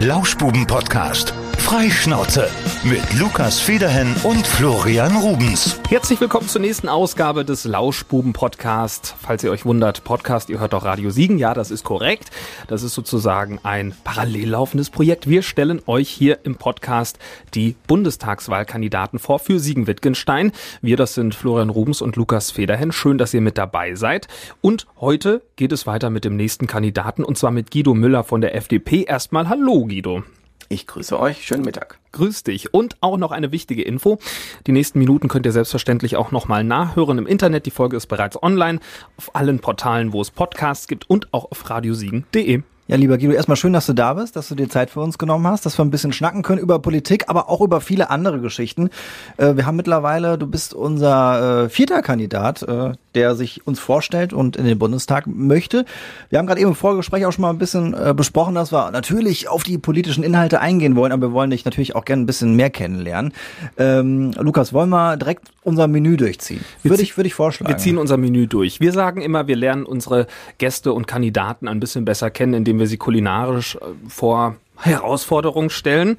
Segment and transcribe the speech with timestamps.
[0.00, 1.37] Lauschbuben-Podcast.
[1.68, 2.48] Freischnauze
[2.82, 5.78] mit Lukas Federhen und Florian Rubens.
[5.90, 9.14] Herzlich willkommen zur nächsten Ausgabe des Lauschbuben-Podcast.
[9.20, 11.36] Falls ihr euch wundert, Podcast, ihr hört doch Radio Siegen.
[11.36, 12.30] Ja, das ist korrekt.
[12.68, 15.28] Das ist sozusagen ein parallel laufendes Projekt.
[15.28, 17.18] Wir stellen euch hier im Podcast
[17.52, 20.52] die Bundestagswahlkandidaten vor für Siegen-Wittgenstein.
[20.80, 22.92] Wir, das sind Florian Rubens und Lukas Federhen.
[22.92, 24.26] Schön, dass ihr mit dabei seid.
[24.62, 28.40] Und heute geht es weiter mit dem nächsten Kandidaten und zwar mit Guido Müller von
[28.40, 29.02] der FDP.
[29.02, 30.22] Erstmal Hallo, Guido.
[30.70, 31.46] Ich grüße euch.
[31.46, 31.98] Schönen Mittag.
[32.12, 32.74] Grüß dich.
[32.74, 34.18] Und auch noch eine wichtige Info.
[34.66, 37.64] Die nächsten Minuten könnt ihr selbstverständlich auch nochmal nachhören im Internet.
[37.64, 38.80] Die Folge ist bereits online
[39.16, 42.62] auf allen Portalen, wo es Podcasts gibt und auch auf radiosiegen.de.
[42.90, 45.18] Ja, lieber Guido, erstmal schön, dass du da bist, dass du dir Zeit für uns
[45.18, 48.40] genommen hast, dass wir ein bisschen schnacken können über Politik, aber auch über viele andere
[48.40, 48.88] Geschichten.
[49.36, 54.32] Äh, wir haben mittlerweile, du bist unser äh, vierter Kandidat, äh, der sich uns vorstellt
[54.32, 55.84] und in den Bundestag möchte.
[56.30, 59.48] Wir haben gerade eben im Vorgespräch auch schon mal ein bisschen besprochen, dass wir natürlich
[59.48, 62.54] auf die politischen Inhalte eingehen wollen, aber wir wollen dich natürlich auch gerne ein bisschen
[62.54, 63.32] mehr kennenlernen.
[63.76, 66.60] Ähm, Lukas, wollen wir direkt unser Menü durchziehen?
[66.84, 67.72] Würde ich, würde ich vorschlagen.
[67.72, 68.80] Wir ziehen unser Menü durch.
[68.80, 72.86] Wir sagen immer, wir lernen unsere Gäste und Kandidaten ein bisschen besser kennen, indem wir
[72.86, 76.16] sie kulinarisch äh, vor Herausforderungen stellen.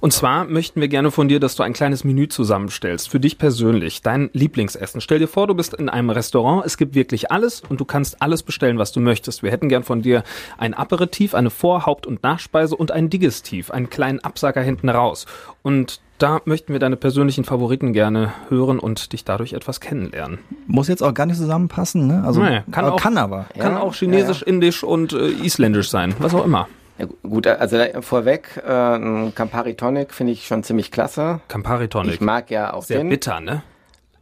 [0.00, 3.08] Und zwar möchten wir gerne von dir, dass du ein kleines Menü zusammenstellst.
[3.08, 4.02] Für dich persönlich.
[4.02, 5.00] Dein Lieblingsessen.
[5.00, 6.64] Stell dir vor, du bist in einem Restaurant.
[6.64, 9.42] Es gibt wirklich alles und du kannst alles bestellen, was du möchtest.
[9.42, 10.24] Wir hätten gern von dir
[10.58, 13.70] ein Aperitif, eine Vor-, Haupt- und Nachspeise und ein Digestiv.
[13.70, 15.26] Einen kleinen Absacker hinten raus.
[15.62, 20.38] Und da möchten wir deine persönlichen Favoriten gerne hören und dich dadurch etwas kennenlernen.
[20.66, 22.22] Muss jetzt auch gar nicht zusammenpassen, ne?
[22.24, 23.46] Also naja, kann, auch, kann aber.
[23.58, 24.52] Kann ja, auch chinesisch, ja, ja.
[24.52, 26.14] indisch und äh, isländisch sein.
[26.18, 26.68] Was auch immer.
[27.00, 31.40] Ja, gut, also vorweg, äh, ein Campari Tonic finde ich schon ziemlich klasse.
[31.48, 32.14] Campari Tonic.
[32.14, 33.08] Ich mag ja auch Sehr den.
[33.08, 33.62] bitter, ne?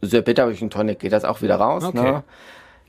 [0.01, 1.83] Sehr bitter, aber durch einen Tonic geht das auch wieder raus.
[1.83, 2.01] Okay.
[2.01, 2.23] Ne?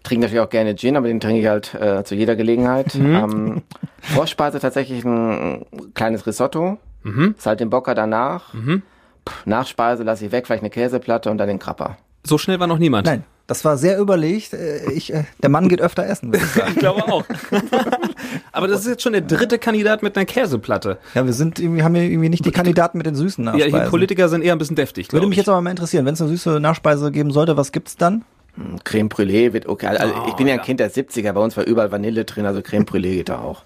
[0.04, 2.94] Trinke natürlich auch gerne Gin, aber den trinke ich halt äh, zu jeder Gelegenheit.
[2.94, 3.14] Mhm.
[3.14, 3.62] Ähm,
[4.00, 6.78] Vorspeise tatsächlich ein kleines Risotto.
[7.02, 7.34] Mhm.
[7.36, 8.54] Ist halt den Bocker danach.
[8.54, 8.82] Mhm.
[9.44, 11.96] Nachspeise lasse ich weg, vielleicht eine Käseplatte und dann den Krapper.
[12.24, 13.06] So schnell war noch niemand.
[13.06, 13.24] Nein.
[13.50, 14.54] Das war sehr überlegt.
[14.54, 16.32] Äh, ich, äh, der Mann geht öfter essen.
[16.32, 17.24] Ich, ich, glaube auch.
[18.52, 20.98] Aber das ist jetzt schon der dritte Kandidat mit einer Käseplatte.
[21.16, 23.72] Ja, wir sind irgendwie, haben wir irgendwie nicht die Kandidaten mit den süßen Nachspeisen.
[23.72, 25.12] Ja, die Politiker sind eher ein bisschen deftig.
[25.12, 27.96] Würde mich jetzt aber mal interessieren, wenn es eine süße Nachspeise geben sollte, was gibt's
[27.96, 28.22] dann?
[28.54, 29.88] Hm, Creme Brûlée wird okay.
[29.88, 32.46] Also oh, ich bin ja ein Kind der 70er, bei uns war überall Vanille drin,
[32.46, 33.64] also Creme Brûlée geht da auch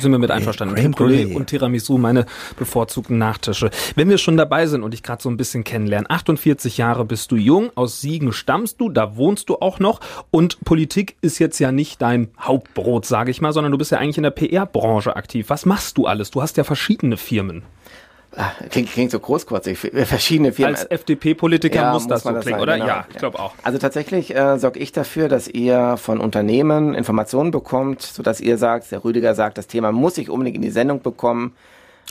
[0.00, 0.74] sind wir mit einverstanden.
[0.74, 2.26] Creme Brûlée und Tiramisu, meine
[2.58, 3.70] bevorzugten Nachtische.
[3.94, 7.30] Wenn wir schon dabei sind und dich gerade so ein bisschen kennenlernen, 48 Jahre bist
[7.30, 10.00] du jung, aus Siegen stammst du, da wohnst du auch noch
[10.30, 13.98] und Politik ist jetzt ja nicht dein Hauptbrot, sage ich mal, sondern du bist ja
[13.98, 15.50] eigentlich in der PR-Branche aktiv.
[15.50, 16.30] Was machst du alles?
[16.30, 17.62] Du hast ja verschiedene Firmen.
[18.70, 19.78] Klingt, klingt so großkotzig.
[19.78, 20.76] Verschiedene Firmen.
[20.76, 22.74] Als FDP-Politiker ja, muss das muss so das klingen, oder?
[22.74, 22.86] Genau.
[22.86, 23.54] Ja, ich glaube auch.
[23.62, 28.92] Also tatsächlich äh, sorge ich dafür, dass ihr von Unternehmen Informationen bekommt, sodass ihr sagt,
[28.92, 31.54] der Rüdiger sagt, das Thema muss ich unbedingt in die Sendung bekommen.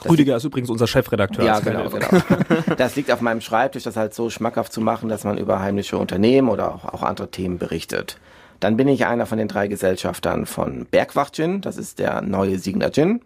[0.02, 1.46] Das Rüdiger ist übrigens unser Chefredakteur.
[1.46, 2.08] Ja, genau, genau.
[2.78, 5.98] Das liegt auf meinem Schreibtisch, das halt so schmackhaft zu machen, dass man über heimliche
[5.98, 8.18] Unternehmen oder auch, auch andere Themen berichtet.
[8.60, 12.60] Dann bin ich einer von den drei Gesellschaftern von Bergwacht Gin, das ist der neue
[12.60, 13.22] Siegner Gin.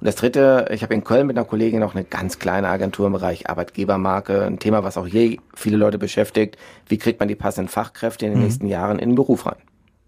[0.00, 3.06] Und das dritte, ich habe in Köln mit einer Kollegin noch eine ganz kleine Agentur
[3.06, 6.56] im Bereich Arbeitgebermarke, ein Thema, was auch hier viele Leute beschäftigt.
[6.88, 8.44] Wie kriegt man die passenden Fachkräfte in den mhm.
[8.44, 9.56] nächsten Jahren in den Beruf rein?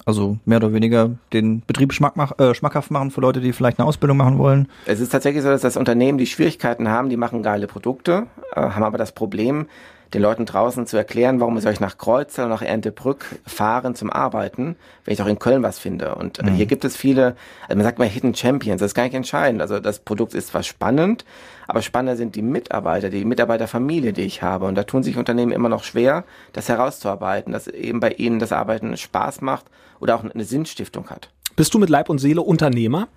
[0.05, 3.87] Also mehr oder weniger den Betrieb schmack äh, schmackhaft machen für Leute, die vielleicht eine
[3.87, 4.69] Ausbildung machen wollen.
[4.87, 8.61] Es ist tatsächlich so, dass das Unternehmen, die Schwierigkeiten haben, die machen geile Produkte, äh,
[8.61, 9.67] haben aber das Problem,
[10.15, 14.11] den Leuten draußen zu erklären, warum soll ich nach Kreuztal und nach Erntebrück fahren zum
[14.11, 16.15] Arbeiten, wenn ich auch in Köln was finde.
[16.15, 16.55] Und äh, mhm.
[16.55, 19.63] hier gibt es viele, also man sagt mal Hidden Champions, das ist gar nicht entscheidend.
[19.63, 21.25] Also das Produkt ist zwar spannend,
[21.67, 24.67] aber spannender sind die Mitarbeiter, die Mitarbeiterfamilie, die ich habe.
[24.67, 28.53] Und da tun sich Unternehmen immer noch schwer, das herauszuarbeiten, dass eben bei ihnen das
[28.53, 29.67] Arbeiten Spaß macht
[30.01, 31.31] oder auch eine Sinnstiftung hat.
[31.57, 33.09] Bist du mit Leib und Seele Unternehmer?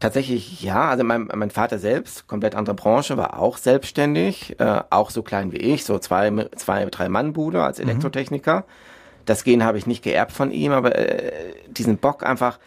[0.00, 5.10] Tatsächlich ja, also mein, mein Vater selbst, komplett andere Branche, war auch selbstständig, äh, auch
[5.10, 7.88] so klein wie ich, so zwei, zwei drei Mann Bude als mhm.
[7.88, 8.60] Elektrotechniker.
[8.60, 8.64] Mhm.
[9.24, 11.32] Das Gehen habe ich nicht geerbt von ihm, aber äh,
[11.68, 12.58] diesen Bock einfach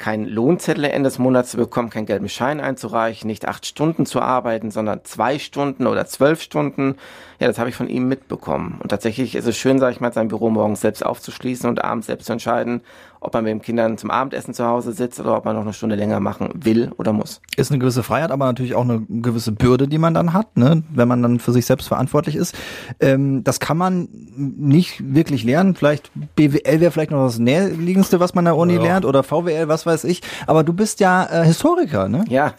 [0.00, 4.20] keinen Lohnzettel Ende des Monats zu bekommen, keinen gelben Schein einzureichen, nicht acht Stunden zu
[4.20, 6.96] arbeiten, sondern zwei Stunden oder zwölf Stunden.
[7.38, 8.80] Ja, das habe ich von ihm mitbekommen.
[8.82, 12.06] Und tatsächlich ist es schön, sage ich mal, sein Büro morgens selbst aufzuschließen und abends
[12.06, 12.80] selbst zu entscheiden,
[13.20, 15.74] ob man mit den Kindern zum Abendessen zu Hause sitzt oder ob man noch eine
[15.74, 17.40] Stunde länger machen will oder muss.
[17.56, 20.82] Ist eine gewisse Freiheit, aber natürlich auch eine gewisse Bürde, die man dann hat, ne?
[20.90, 22.56] wenn man dann für sich selbst verantwortlich ist.
[22.98, 25.74] Ähm, das kann man nicht wirklich lernen.
[25.74, 28.82] Vielleicht BWL wäre vielleicht noch das näherliegendste, was man an der Uni ja.
[28.82, 30.22] lernt oder VWL, was weiß ich.
[30.46, 32.24] Aber du bist ja äh, Historiker, ne?
[32.28, 32.54] Ja,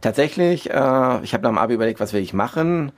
[0.00, 0.70] tatsächlich.
[0.70, 2.92] Äh, ich habe nach dem Abi überlegt, was will ich machen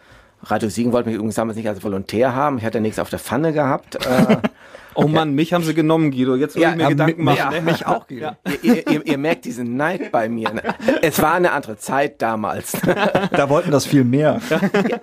[0.44, 2.58] Radio Siegen wollte mich übrigens damals nicht als Volontär haben.
[2.58, 3.96] Ich hatte nichts auf der Pfanne gehabt.
[3.96, 4.36] Äh,
[5.04, 6.34] Oh Mann, mich haben sie genommen, Guido.
[6.34, 7.54] Jetzt will Ja, ich mir ja, Gedanken mi- machen.
[7.54, 7.60] ja?
[7.60, 8.30] Mich auch, Guido.
[8.62, 10.52] ihr, ihr, ihr, ihr merkt diesen Neid bei mir.
[10.52, 10.62] ne?
[11.02, 12.72] Es war eine andere Zeit damals.
[13.32, 14.40] Da wollten das viel mehr.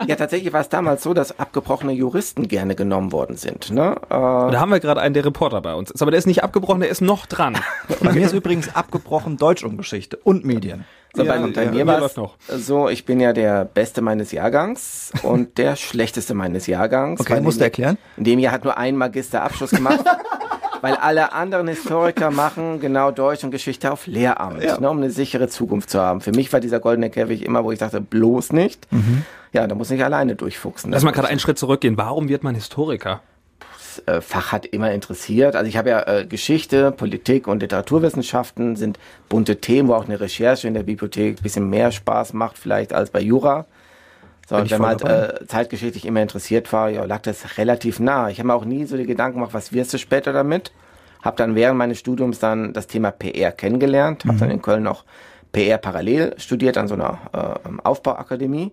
[0.07, 3.71] ja, tatsächlich war es damals so, dass abgebrochene Juristen gerne genommen worden sind.
[3.71, 3.95] Ne?
[4.05, 6.01] Äh, Da haben wir gerade einen, der Reporter bei uns ist.
[6.01, 7.57] Aber der ist nicht abgebrochen, der ist noch dran.
[8.03, 10.85] Bei mir ist übrigens abgebrochen Deutsch und Geschichte und Medien.
[11.13, 12.35] So, bei, Ja, bei ja, mir war es noch.
[12.49, 17.21] so, ich bin ja der Beste meines Jahrgangs und der Schlechteste meines Jahrgangs.
[17.21, 17.97] Okay, musst du erklären.
[18.17, 19.84] In dem Jahr hat nur ein Magisterabschluss gemacht,
[20.81, 25.47] weil alle anderen Historiker machen genau Deutsch und Geschichte auf Lehramt, ne, um eine sichere
[25.47, 26.21] Zukunft zu haben.
[26.21, 28.87] Für mich war dieser goldene Käfig immer, wo ich dachte, bloß nicht.
[29.53, 30.91] Ja, da muss ich alleine durchfuchsen.
[30.91, 31.97] Lass mal gerade einen Schritt zurückgehen.
[31.97, 33.21] Warum wird man Historiker?
[34.05, 35.55] äh, Fach hat immer interessiert.
[35.55, 38.99] Also ich habe ja äh, Geschichte, Politik und Literaturwissenschaften sind
[39.29, 42.93] bunte Themen, wo auch eine Recherche in der Bibliothek ein bisschen mehr Spaß macht vielleicht
[42.93, 43.65] als bei Jura.
[44.45, 48.29] So, wenn man halt, äh, zeitgeschichtlich immer interessiert war, ja, lag das relativ nah.
[48.29, 50.71] Ich habe mir auch nie so die Gedanken gemacht, was wirst du später damit?
[51.23, 55.03] Habe dann während meines Studiums dann das Thema PR kennengelernt, habe dann in Köln noch
[55.51, 58.71] PR parallel studiert an so einer äh, Aufbauakademie.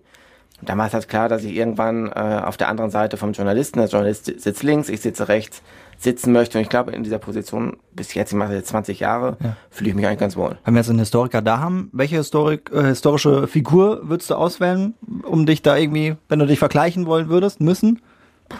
[0.59, 3.87] Und damals halt klar, dass ich irgendwann äh, auf der anderen Seite vom Journalisten, der
[3.87, 5.63] Journalist sitzt links, ich sitze rechts,
[6.03, 6.57] sitzen möchte.
[6.57, 9.37] Und ich glaube, in dieser Position bis jetzt, ich mache jetzt 20 Jahre,
[9.69, 10.57] fühle ich mich eigentlich ganz wohl.
[10.65, 14.93] Wenn wir jetzt einen Historiker da haben, welche Historik, äh, historische Figur würdest du auswählen,
[15.23, 18.01] um dich da irgendwie, wenn du dich vergleichen wollen würdest, müssen?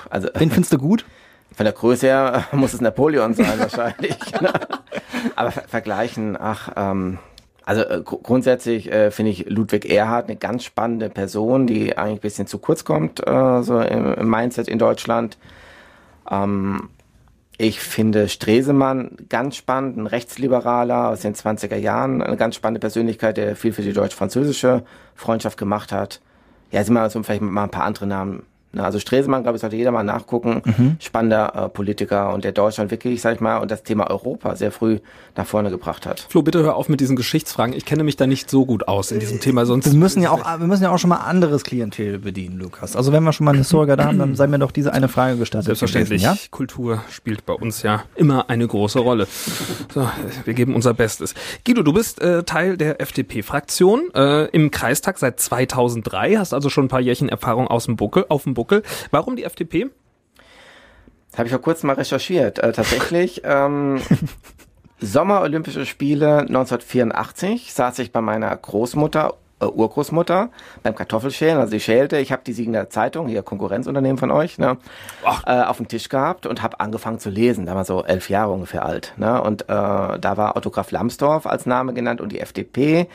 [0.10, 1.06] Also Wen findest du gut?
[1.56, 4.16] von der Größe her muss es Napoleon sein wahrscheinlich.
[4.42, 4.52] ne?
[5.36, 7.20] Aber ver vergleichen, ach, ähm,
[7.64, 12.18] also äh, gru- grundsätzlich äh, finde ich Ludwig Erhard eine ganz spannende Person, die eigentlich
[12.18, 15.38] ein bisschen zu kurz kommt, äh, so im, im Mindset in Deutschland.
[16.30, 16.90] Ähm,
[17.58, 23.38] ich finde Stresemann ganz spannend, ein Rechtsliberaler aus den 20er Jahren, eine ganz spannende Persönlichkeit,
[23.38, 24.84] der viel für die deutsch-französische
[25.16, 26.22] Freundschaft gemacht hat.
[26.72, 28.44] Ja, sind wir so vielleicht mal ein paar andere Namen.
[28.76, 30.98] Na, Also Stresemann, glaube ich, sollte jeder mal nachgucken.
[31.00, 34.72] Spannender äh, Politiker und der Deutschland wirklich, sag ich mal, und das Thema Europa sehr
[34.72, 34.98] früh
[35.36, 36.26] nach vorne gebracht hat.
[36.28, 37.76] Flo, bitte hör auf mit diesen Geschichtsfragen.
[37.76, 39.68] Ich kenne mich da nicht so gut aus in diesem Thema.
[39.68, 42.96] Sonst Wir müssen ja auch, wir müssen ja auch schon mal anderes Klientel bedienen, Lukas.
[42.96, 45.08] Also wenn wir schon mal einen Historiker da haben, dann sei mir doch diese eine
[45.08, 45.66] Frage gestattet.
[45.66, 46.24] Selbstverständlich.
[46.24, 49.28] gewesen, Kultur spielt bei uns ja immer eine große Rolle.
[49.94, 50.10] So,
[50.46, 51.36] wir geben unser Bestes.
[51.64, 56.86] Guido, du bist äh, Teil der FDP-Fraktion äh, im Kreistag seit 2003, hast also schon
[56.86, 58.63] ein paar Jährchen Erfahrung aus dem Buckel, auf dem Buckel.
[59.12, 59.90] Warum die FDP?
[61.36, 62.60] Habe ich vor kurzem mal recherchiert.
[62.60, 64.02] Äh, tatsächlich, ähm,
[65.00, 70.50] Sommerolympische Spiele 1984 saß ich bei meiner Großmutter, äh, Urgroßmutter,
[70.82, 72.20] beim Kartoffelschälen, also sie schälte.
[72.20, 74.78] Ich habe die Siegener Zeitung, hier Konkurrenzunternehmen von euch, ne,
[75.46, 77.66] äh, auf dem Tisch gehabt und habe angefangen zu lesen.
[77.66, 79.14] Da war so elf Jahre ungefähr alt.
[79.18, 83.08] Ne, und äh, da war Otto Graf Lambsdorff als Name genannt und die FDP.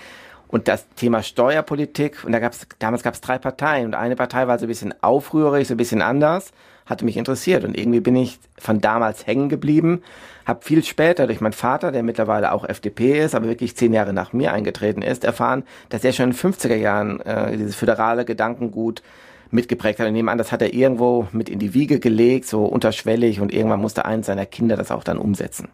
[0.49, 4.49] Und das Thema Steuerpolitik, und da gab's, damals gab es drei Parteien und eine Partei
[4.49, 6.53] war so ein bisschen aufrührig, so ein bisschen anders,
[6.87, 10.03] hatte mich interessiert und irgendwie bin ich von damals hängen geblieben,
[10.47, 14.15] habe viel später durch meinen Vater, der mittlerweile auch FDP ist, aber wirklich zehn Jahre
[14.15, 18.25] nach mir eingetreten ist, erfahren, dass er schon in den 50er Jahren äh, dieses föderale
[18.25, 19.03] Gedankengut
[19.51, 20.07] mitgeprägt hat.
[20.07, 23.41] Und ich nehme an, das hat er irgendwo mit in die Wiege gelegt, so unterschwellig
[23.41, 25.69] und irgendwann musste eins seiner Kinder das auch dann umsetzen.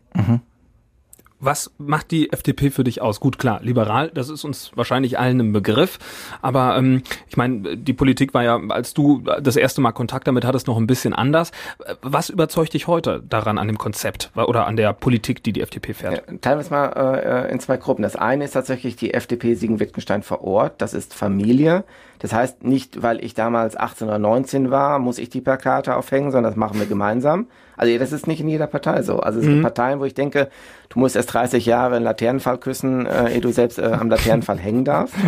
[1.44, 3.20] Was macht die FDP für dich aus?
[3.20, 5.98] Gut, klar, liberal, das ist uns wahrscheinlich allen ein Begriff.
[6.40, 10.46] Aber ähm, ich meine, die Politik war ja, als du das erste Mal Kontakt damit
[10.46, 11.52] hattest, noch ein bisschen anders.
[12.00, 15.92] Was überzeugt dich heute daran an dem Konzept oder an der Politik, die die FDP
[15.92, 16.14] fährt?
[16.14, 18.02] Ja, teilen wir es mal äh, in zwei Gruppen.
[18.02, 20.80] Das eine ist tatsächlich die FDP Siegen-Wittgenstein vor Ort.
[20.80, 21.84] Das ist Familie.
[22.20, 26.30] Das heißt, nicht, weil ich damals 18 oder 19 war, muss ich die Plakate aufhängen,
[26.30, 27.48] sondern das machen wir gemeinsam.
[27.76, 29.20] Also das ist nicht in jeder Partei so.
[29.20, 30.48] Also es gibt Parteien, wo ich denke,
[30.88, 34.58] du musst erst 30 Jahre einen Laternenfall küssen, äh, ehe du selbst äh, am Laternenfall
[34.58, 35.14] hängen darfst.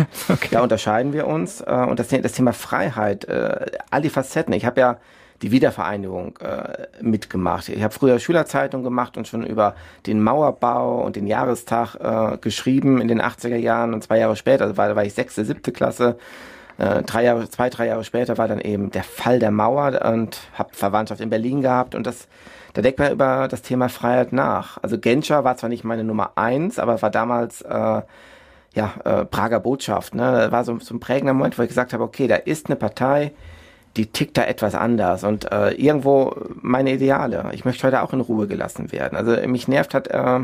[0.51, 1.61] Da unterscheiden wir uns.
[1.61, 4.53] Äh, und das, das Thema Freiheit, äh, all die Facetten.
[4.53, 4.97] Ich habe ja
[5.41, 7.69] die Wiedervereinigung äh, mitgemacht.
[7.69, 9.75] Ich habe früher Schülerzeitung gemacht und schon über
[10.05, 14.63] den Mauerbau und den Jahrestag äh, geschrieben in den 80er Jahren und zwei Jahre später,
[14.63, 16.17] also war, da war ich sechste, siebte Klasse,
[16.77, 20.39] äh, drei Jahre, zwei, drei Jahre später war dann eben der Fall der Mauer und
[20.53, 22.27] habe Verwandtschaft in Berlin gehabt und das,
[22.73, 24.77] da denkt man über das Thema Freiheit nach.
[24.83, 28.01] Also Genscher war zwar nicht meine Nummer eins, aber war damals äh,
[28.73, 30.13] ja, äh, Prager Botschaft.
[30.13, 30.31] Ne?
[30.31, 32.75] Das war so, so ein prägender Moment, wo ich gesagt habe, okay, da ist eine
[32.75, 33.33] Partei,
[33.95, 37.49] die tickt da etwas anders und äh, irgendwo meine Ideale.
[37.53, 39.17] Ich möchte heute auch in Ruhe gelassen werden.
[39.17, 40.39] Also mich nervt hat, äh,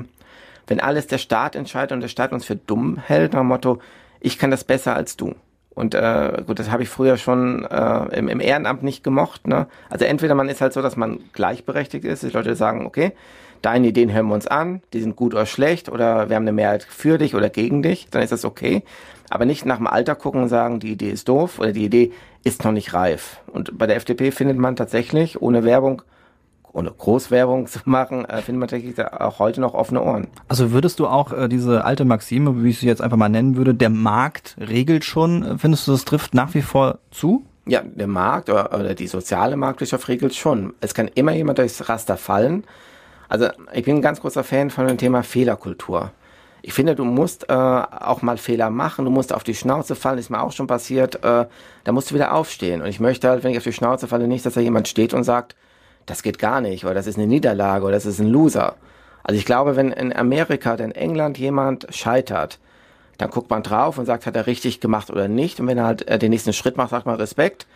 [0.66, 3.80] wenn alles der Staat entscheidet und der Staat uns für dumm hält, nach dem Motto,
[4.20, 5.36] ich kann das besser als du.
[5.76, 9.48] Und äh, gut, das habe ich früher schon äh, im, im Ehrenamt nicht gemocht.
[9.48, 9.68] Ne?
[9.90, 13.14] Also entweder man ist halt so, dass man gleichberechtigt ist, die Leute sagen, okay,
[13.64, 16.52] deine Ideen hören wir uns an, die sind gut oder schlecht oder wir haben eine
[16.52, 18.84] Mehrheit für dich oder gegen dich, dann ist das okay.
[19.30, 22.12] Aber nicht nach dem Alter gucken und sagen, die Idee ist doof oder die Idee
[22.44, 23.42] ist noch nicht reif.
[23.48, 26.04] Und bei der FDP findet man tatsächlich, ohne Werbung,
[26.74, 30.28] ohne Großwerbung zu machen, äh, findet man tatsächlich auch heute noch offene Ohren.
[30.48, 33.56] Also würdest du auch äh, diese alte Maxime, wie ich sie jetzt einfach mal nennen
[33.56, 37.46] würde, der Markt regelt schon, äh, findest du, das trifft nach wie vor zu?
[37.66, 40.74] Ja, der Markt oder, oder die soziale Marktwirtschaft regelt schon.
[40.82, 42.66] Es kann immer jemand durchs Raster fallen.
[43.30, 46.12] Also ich bin ein ganz großer Fan von dem Thema Fehlerkultur.
[46.62, 50.18] Ich finde, du musst äh, auch mal Fehler machen, du musst auf die Schnauze fallen,
[50.18, 51.46] ist mir auch schon passiert, äh,
[51.84, 52.82] da musst du wieder aufstehen.
[52.82, 55.14] Und ich möchte halt, wenn ich auf die Schnauze falle, nicht, dass da jemand steht
[55.14, 55.56] und sagt,
[56.06, 58.76] das geht gar nicht, oder das ist eine Niederlage, oder das ist ein Loser.
[59.24, 62.60] Also ich glaube, wenn in Amerika oder in England jemand scheitert,
[63.18, 65.60] dann guckt man drauf und sagt, hat er richtig gemacht oder nicht.
[65.60, 67.68] Und wenn er halt äh, den nächsten Schritt macht, sagt man Respekt.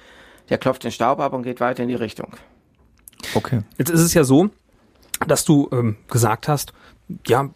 [0.50, 2.34] Der klopft den Staub ab und geht weiter in die Richtung.
[3.34, 3.62] Okay.
[3.78, 4.50] Jetzt ist es ja so,
[5.28, 6.74] dass du ähm, gesagt hast,
[7.26, 7.50] ja,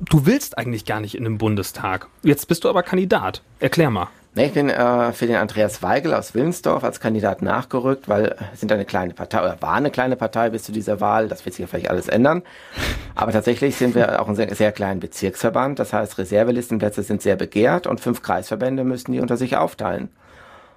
[0.00, 2.08] du willst eigentlich gar nicht in den Bundestag.
[2.22, 3.42] Jetzt bist du aber Kandidat.
[3.60, 4.08] Erklär mal.
[4.34, 8.36] Nee, ich bin äh, für den Andreas Weigel aus Willensdorf als Kandidat nachgerückt, weil wir
[8.54, 11.28] sind eine kleine Partei oder war eine kleine Partei bis zu dieser Wahl.
[11.28, 12.42] Das wird sich ja vielleicht alles ändern.
[13.14, 15.78] Aber tatsächlich sind wir auch ein sehr, sehr kleinen Bezirksverband.
[15.78, 20.08] Das heißt, Reservelistenplätze sind sehr begehrt und fünf Kreisverbände müssen die unter sich aufteilen,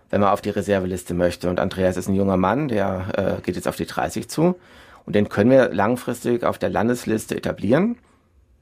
[0.10, 1.50] wenn man auf die Reserveliste möchte.
[1.50, 4.60] Und Andreas ist ein junger Mann, der äh, geht jetzt auf die 30 zu.
[5.06, 7.96] Und den können wir langfristig auf der Landesliste etablieren.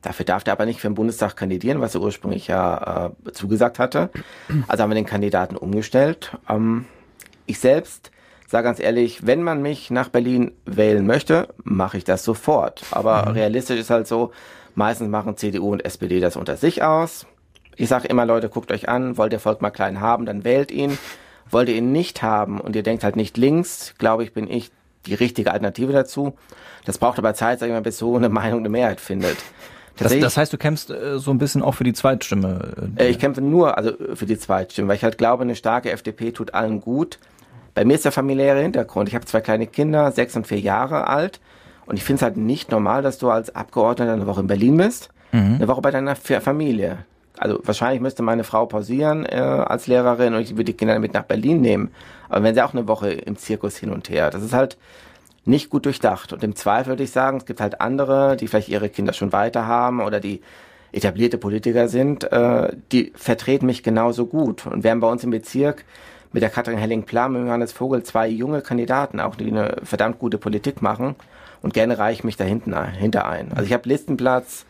[0.04, 3.80] Dafür darf der aber nicht für den Bundestag kandidieren, was er ursprünglich ja äh, zugesagt
[3.80, 4.10] hatte.
[4.68, 6.38] Also haben wir den Kandidaten umgestellt.
[6.48, 6.86] Ähm,
[7.46, 8.12] ich selbst
[8.48, 12.84] sage ganz ehrlich, wenn man mich nach Berlin wählen möchte, mache ich das sofort.
[12.92, 13.32] Aber mhm.
[13.32, 14.32] realistisch ist halt so,
[14.76, 17.26] meistens machen CDU und SPD das unter sich aus.
[17.76, 20.72] Ich sage immer, Leute, guckt euch an, wollt ihr Volk mal klein haben, dann wählt
[20.72, 20.98] ihn.
[21.50, 24.72] Wollt ihr ihn nicht haben und ihr denkt halt nicht links, glaube ich, bin ich
[25.06, 26.34] die richtige Alternative dazu.
[26.86, 29.38] Das braucht aber Zeit, sag ich mal, bis so eine Meinung eine Mehrheit findet.
[29.98, 32.92] Das, das, heißt, du kämpfst äh, so ein bisschen auch für die Zweitstimme.
[32.96, 36.32] Äh, ich kämpfe nur also für die Zweitstimme, weil ich halt glaube, eine starke FDP
[36.32, 37.20] tut allen gut.
[37.76, 39.10] Bei mir ist der familiäre Hintergrund.
[39.10, 41.40] Ich habe zwei kleine Kinder, sechs und vier Jahre alt.
[41.86, 44.78] Und ich finde es halt nicht normal, dass du als Abgeordneter eine Woche in Berlin
[44.78, 45.56] bist, mhm.
[45.56, 47.00] eine Woche bei deiner Familie.
[47.38, 51.14] Also wahrscheinlich müsste meine Frau pausieren äh, als Lehrerin und ich würde die Kinder mit
[51.14, 51.92] nach Berlin nehmen.
[52.30, 54.78] Aber wenn sie auch eine Woche im Zirkus hin und her, das ist halt
[55.46, 56.34] nicht gut durchdacht.
[56.34, 59.32] Und im Zweifel würde ich sagen, es gibt halt andere, die vielleicht ihre Kinder schon
[59.32, 60.42] weiter haben oder die
[60.92, 64.66] etablierte Politiker sind, äh, die vertreten mich genauso gut.
[64.68, 65.86] Und wir haben bei uns im Bezirk
[66.32, 70.38] mit der Katrin Helling-Plam und Johannes Vogel zwei junge Kandidaten, auch die eine verdammt gute
[70.38, 71.16] Politik machen.
[71.62, 73.52] Und gerne reiche ich mich da hinten ein.
[73.52, 74.66] Also ich habe Listenplatz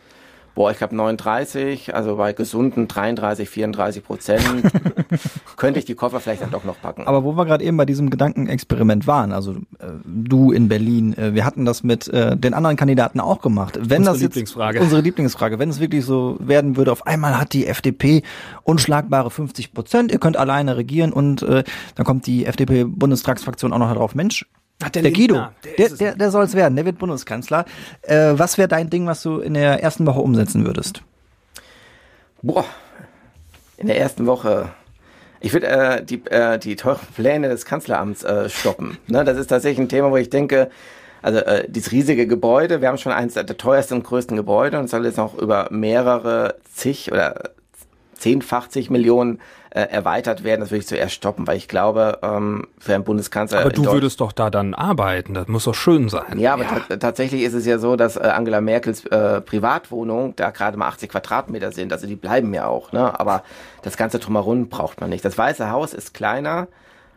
[0.54, 4.44] boah, ich glaube 39, also bei gesunden 33, 34 Prozent
[5.56, 7.06] könnte ich die Koffer vielleicht dann doch noch packen.
[7.06, 11.34] Aber wo wir gerade eben bei diesem Gedankenexperiment waren, also äh, du in Berlin, äh,
[11.34, 13.78] wir hatten das mit äh, den anderen Kandidaten auch gemacht.
[13.80, 14.80] Wenn unsere das jetzt, Lieblingsfrage.
[14.80, 15.58] Unsere Lieblingsfrage.
[15.58, 18.22] Wenn es wirklich so werden würde, auf einmal hat die FDP
[18.62, 23.92] unschlagbare 50 Prozent, ihr könnt alleine regieren und äh, dann kommt die FDP-Bundestagsfraktion auch noch
[23.92, 24.46] darauf, Mensch,
[24.82, 27.64] Ach, der, der Guido, der, der, der, der soll es werden, der wird Bundeskanzler.
[28.02, 31.02] Äh, was wäre dein Ding, was du in der ersten Woche umsetzen würdest?
[32.42, 32.64] Boah,
[33.76, 34.70] in der ersten Woche.
[35.40, 38.98] Ich würde äh, die, äh, die teuren Pläne des Kanzleramts äh, stoppen.
[39.06, 40.70] Ne, das ist tatsächlich ein Thema, wo ich denke,
[41.22, 44.86] also äh, dieses riesige Gebäude, wir haben schon eines der teuersten und größten Gebäude und
[44.86, 47.50] es soll jetzt noch über mehrere zig oder
[48.14, 49.40] zehnfachzig Millionen
[49.74, 53.60] äh, erweitert werden, das würde ich zuerst stoppen, weil ich glaube, ähm, für einen Bundeskanzler.
[53.60, 56.38] Aber du würdest doch da dann arbeiten, das muss doch schön sein.
[56.38, 56.96] Ja, aber ja.
[56.96, 61.10] tatsächlich ist es ja so, dass äh, Angela Merkels äh, Privatwohnung da gerade mal 80
[61.10, 63.18] Quadratmeter sind, also die bleiben ja auch, ne?
[63.18, 63.42] Aber
[63.82, 65.24] das ganze drumherum braucht man nicht.
[65.24, 66.68] Das Weiße Haus ist kleiner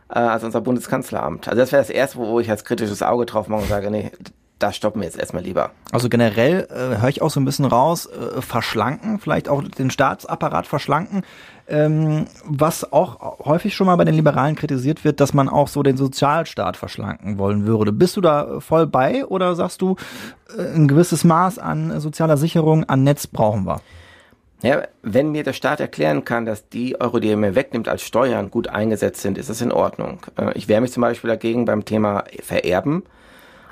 [0.08, 1.46] äh, als unser Bundeskanzleramt.
[1.46, 4.10] Also das wäre das erste, wo ich als kritisches Auge drauf mache und sage, nee,
[4.58, 5.70] da stoppen wir jetzt erstmal lieber.
[5.92, 9.90] Also generell äh, höre ich auch so ein bisschen raus, äh, verschlanken, vielleicht auch den
[9.90, 11.22] Staatsapparat verschlanken.
[11.70, 15.82] Ähm, was auch häufig schon mal bei den Liberalen kritisiert wird, dass man auch so
[15.82, 17.92] den Sozialstaat verschlanken wollen würde.
[17.92, 19.96] Bist du da voll bei oder sagst du,
[20.56, 23.82] äh, ein gewisses Maß an sozialer Sicherung, an Netz brauchen wir?
[24.62, 28.02] Ja, wenn mir der Staat erklären kann, dass die Euro, die er mir wegnimmt als
[28.02, 30.20] Steuern, gut eingesetzt sind, ist das in Ordnung.
[30.36, 33.02] Äh, ich wehre mich zum Beispiel dagegen beim Thema Vererben.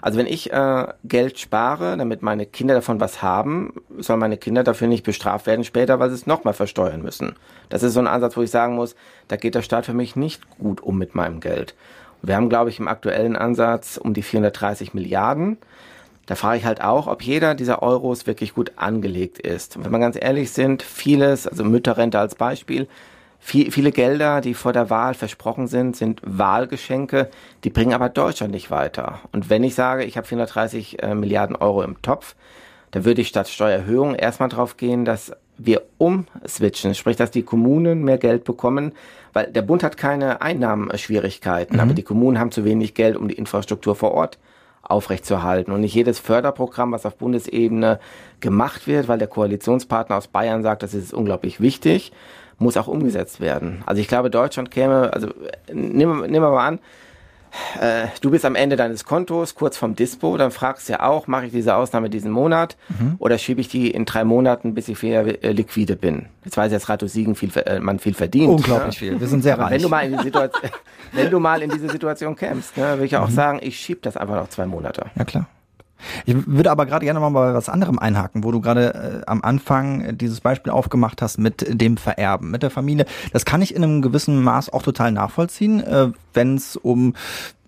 [0.06, 4.62] Also wenn ich äh, Geld spare, damit meine Kinder davon was haben, sollen meine Kinder
[4.62, 7.34] dafür nicht bestraft werden später, weil sie es nochmal versteuern müssen.
[7.70, 8.94] Das ist so ein Ansatz, wo ich sagen muss,
[9.26, 11.74] da geht der Staat für mich nicht gut um mit meinem Geld.
[12.22, 15.58] wir haben, glaube ich, im aktuellen Ansatz um die 430 Milliarden.
[16.26, 19.76] Da frage ich halt auch, ob jeder dieser Euros wirklich gut angelegt ist.
[19.76, 22.86] Und wenn wir ganz ehrlich sind, vieles, also Mütterrente als Beispiel,
[23.46, 27.30] viel, viele Gelder, die vor der Wahl versprochen sind, sind Wahlgeschenke,
[27.62, 29.20] die bringen aber Deutschland nicht weiter.
[29.30, 32.34] Und wenn ich sage, ich habe 430 äh, Milliarden Euro im Topf,
[32.90, 38.02] dann würde ich statt Steuererhöhung erstmal drauf gehen, dass wir umswitchen, sprich, dass die Kommunen
[38.02, 38.92] mehr Geld bekommen,
[39.32, 41.80] weil der Bund hat keine Einnahmenschwierigkeiten, mhm.
[41.80, 44.38] aber die Kommunen haben zu wenig Geld, um die Infrastruktur vor Ort
[44.82, 45.72] aufrechtzuerhalten.
[45.72, 48.00] Und nicht jedes Förderprogramm, was auf Bundesebene
[48.40, 52.12] gemacht wird, weil der Koalitionspartner aus Bayern sagt, das ist unglaublich wichtig,
[52.58, 53.82] muss auch umgesetzt werden.
[53.86, 55.28] Also ich glaube, Deutschland käme, also
[55.72, 56.78] nehmen, nehmen wir mal an,
[57.80, 61.26] äh, du bist am Ende deines Kontos, kurz vom Dispo, dann fragst du ja auch,
[61.26, 63.16] mache ich diese Ausnahme diesen Monat mhm.
[63.18, 66.26] oder schiebe ich die in drei Monaten, bis ich wieder äh, liquide bin.
[66.44, 68.48] Jetzt weiß ich, dass Rato Siegen viel, äh, man viel verdient.
[68.48, 69.10] Unglaublich ne?
[69.10, 69.70] viel, wir sind sehr reich.
[69.70, 70.70] Wenn du mal in die Situation,
[71.12, 73.34] wenn du mal in diese Situation kämst, ne, würde ich ja auch mhm.
[73.34, 75.06] sagen, ich schiebe das einfach noch zwei Monate.
[75.16, 75.46] Ja klar.
[76.24, 79.42] Ich würde aber gerade gerne mal bei was anderem einhaken, wo du gerade äh, am
[79.42, 83.06] Anfang dieses Beispiel aufgemacht hast mit dem Vererben, mit der Familie.
[83.32, 87.14] Das kann ich in einem gewissen Maß auch total nachvollziehen, äh, wenn es um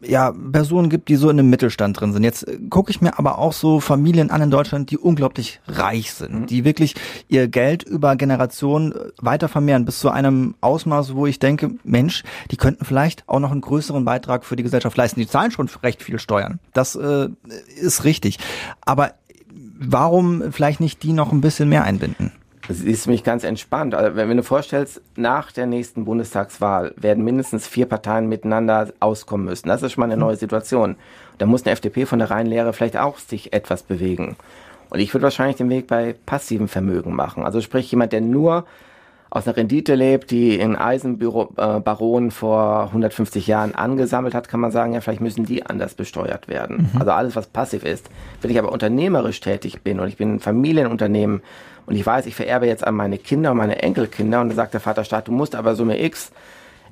[0.03, 2.23] ja, Personen gibt, die so in einem Mittelstand drin sind.
[2.23, 6.13] Jetzt äh, gucke ich mir aber auch so Familien an in Deutschland, die unglaublich reich
[6.13, 6.47] sind, mhm.
[6.47, 6.95] die wirklich
[7.29, 12.23] ihr Geld über Generationen äh, weiter vermehren, bis zu einem Ausmaß, wo ich denke, Mensch,
[12.51, 15.21] die könnten vielleicht auch noch einen größeren Beitrag für die Gesellschaft leisten.
[15.21, 16.61] Die zahlen schon recht viel Steuern.
[16.73, 17.29] Das äh,
[17.81, 18.39] ist richtig.
[18.81, 19.13] Aber
[19.79, 22.33] warum vielleicht nicht die noch ein bisschen mehr einbinden?
[22.69, 23.95] Das ist mich ganz entspannt.
[23.95, 29.47] Also wenn, wenn du vorstellst, nach der nächsten Bundestagswahl werden mindestens vier Parteien miteinander auskommen
[29.47, 29.69] müssen.
[29.69, 30.21] Das ist schon mal eine mhm.
[30.21, 30.97] neue Situation.
[31.39, 34.37] Da muss eine FDP von der reinen Lehre vielleicht auch sich etwas bewegen.
[34.91, 37.45] Und ich würde wahrscheinlich den Weg bei passivem Vermögen machen.
[37.45, 38.67] Also sprich jemand, der nur
[39.31, 44.95] aus einer Rendite lebt, die in Eisenbaron vor 150 Jahren angesammelt hat, kann man sagen,
[44.95, 46.89] ja, vielleicht müssen die anders besteuert werden.
[46.93, 47.01] Mhm.
[47.01, 48.09] Also alles, was passiv ist.
[48.41, 51.43] Wenn ich aber unternehmerisch tätig bin und ich bin ein Familienunternehmen
[51.89, 54.75] und ich weiß, ich vererbe jetzt an meine Kinder und meine Enkelkinder und dann sagt
[54.75, 56.31] der Vaterstaat, du musst aber Summe X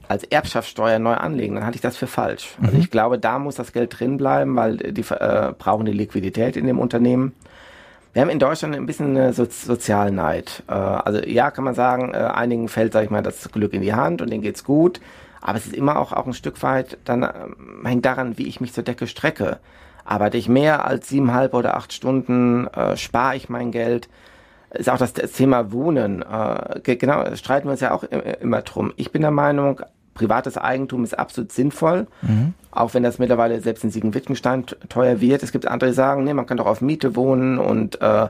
[0.08, 2.54] als Erbschaftssteuer neu anlegen, dann halte ich das für falsch.
[2.62, 6.56] Also ich glaube, da muss das Geld drin bleiben, weil die äh, brauchen die Liquidität
[6.56, 7.34] in dem Unternehmen.
[8.14, 10.62] Wir haben in Deutschland ein bisschen eine so Sozialneid.
[10.66, 13.82] Äh, also ja, kann man sagen, äh, einigen fällt, sag ich mal, das Glück in
[13.82, 15.02] die Hand und denen geht's gut.
[15.42, 17.32] Aber es ist immer auch, auch ein Stück weit, dann äh,
[17.84, 19.58] hängt daran, wie ich mich zur Decke strecke.
[20.06, 24.08] Arbeite ich mehr als siebeneinhalb oder acht Stunden, äh, spare ich mein Geld,
[24.70, 26.22] ist auch das, das Thema Wohnen.
[26.22, 28.92] Äh, genau, streiten wir uns ja auch immer drum.
[28.96, 29.80] Ich bin der Meinung,
[30.14, 32.54] privates Eigentum ist absolut sinnvoll, mhm.
[32.70, 35.42] auch wenn das mittlerweile selbst in Siegen-Wittgenstein teuer wird.
[35.42, 38.28] Es gibt andere, die sagen, nee, man kann doch auf Miete wohnen und äh,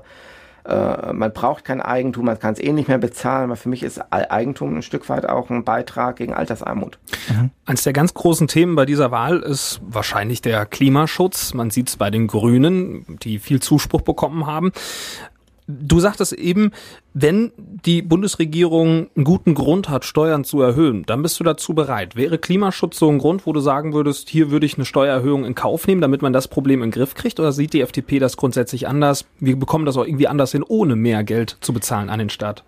[0.67, 3.83] äh, man braucht kein Eigentum, man kann es eh nicht mehr bezahlen, aber für mich
[3.83, 6.99] ist Eigentum ein Stück weit auch ein Beitrag gegen Altersarmut.
[7.29, 7.51] Mhm.
[7.65, 11.55] Eines der ganz großen Themen bei dieser Wahl ist wahrscheinlich der Klimaschutz.
[11.55, 14.73] Man sieht es bei den Grünen, die viel Zuspruch bekommen haben.
[15.69, 16.71] Du sagtest eben,
[17.13, 22.15] wenn die Bundesregierung einen guten Grund hat, Steuern zu erhöhen, dann bist du dazu bereit.
[22.15, 25.57] Wäre Klimaschutz so ein Grund, wo du sagen würdest, hier würde ich eine Steuererhöhung in
[25.57, 27.41] Kauf nehmen, damit man das Problem in den Griff kriegt?
[27.41, 29.25] Oder sieht die FDP das grundsätzlich anders?
[29.41, 32.63] Wir bekommen das auch irgendwie anders hin, ohne mehr Geld zu bezahlen an den Staat.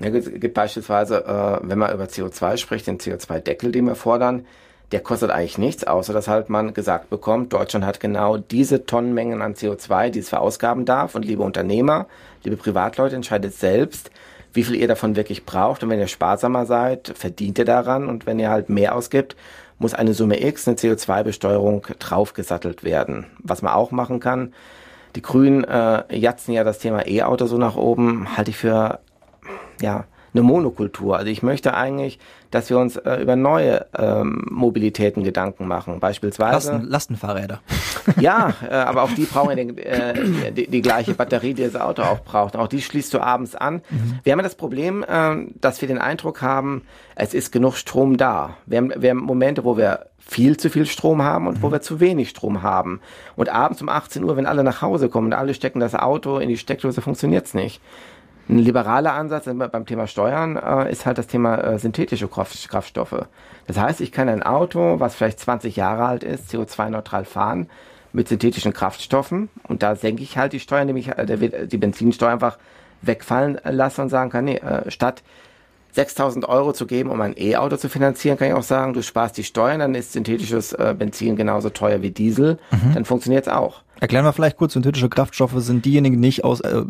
[0.00, 4.44] Ja, es gibt beispielsweise, äh, wenn man über CO2 spricht, den CO2-Deckel, den wir fordern,
[4.92, 9.40] der kostet eigentlich nichts, außer dass halt man gesagt bekommt, Deutschland hat genau diese Tonnenmengen
[9.40, 11.14] an CO2, die es verausgaben darf.
[11.14, 12.06] Und liebe Unternehmer,
[12.42, 14.10] liebe Privatleute, entscheidet selbst,
[14.52, 15.82] wie viel ihr davon wirklich braucht.
[15.82, 18.08] Und wenn ihr sparsamer seid, verdient ihr daran.
[18.08, 19.36] Und wenn ihr halt mehr ausgibt,
[19.78, 23.26] muss eine Summe X, eine CO2-Besteuerung, draufgesattelt werden.
[23.38, 24.52] Was man auch machen kann,
[25.14, 29.00] die Grünen äh, jatzen ja das Thema E-Auto so nach oben, halte ich für,
[29.80, 31.16] ja, eine Monokultur.
[31.16, 32.18] Also ich möchte eigentlich,
[32.50, 36.00] dass wir uns äh, über neue ähm, Mobilitäten Gedanken machen.
[36.00, 36.72] Beispielsweise.
[36.72, 37.60] Lasten, Lastenfahrräder.
[38.18, 41.76] Ja, äh, aber auch die brauchen ja den, äh, die, die, gleiche Batterie, die das
[41.76, 42.56] Auto auch braucht.
[42.56, 43.82] Auch die schließt du abends an.
[43.90, 44.18] Mhm.
[44.22, 46.82] Wir haben ja das Problem, äh, dass wir den Eindruck haben,
[47.14, 48.56] es ist genug Strom da.
[48.66, 51.62] Wir haben, wir haben Momente, wo wir viel zu viel Strom haben und mhm.
[51.62, 53.00] wo wir zu wenig Strom haben.
[53.36, 56.38] Und abends um 18 Uhr, wenn alle nach Hause kommen und alle stecken das Auto
[56.38, 57.80] in die Steckdose, funktioniert's nicht.
[58.50, 63.26] Ein liberaler Ansatz beim Thema Steuern äh, ist halt das Thema äh, synthetische Kraft, Kraftstoffe.
[63.68, 67.70] Das heißt, ich kann ein Auto, was vielleicht 20 Jahre alt ist, CO2-neutral fahren
[68.12, 72.32] mit synthetischen Kraftstoffen und da senke ich halt die Steuern, indem ich äh, die Benzinsteuer
[72.32, 72.58] einfach
[73.02, 75.22] wegfallen lasse und sagen kann, nee, äh, statt
[75.92, 79.36] 6000 Euro zu geben, um ein E-Auto zu finanzieren, kann ich auch sagen, du sparst
[79.36, 82.94] die Steuern, dann ist synthetisches äh, Benzin genauso teuer wie Diesel, mhm.
[82.94, 83.82] dann funktioniert es auch.
[84.00, 86.84] Erklären wir vielleicht kurz, synthetische Kraftstoffe sind diejenigen nicht aus äh,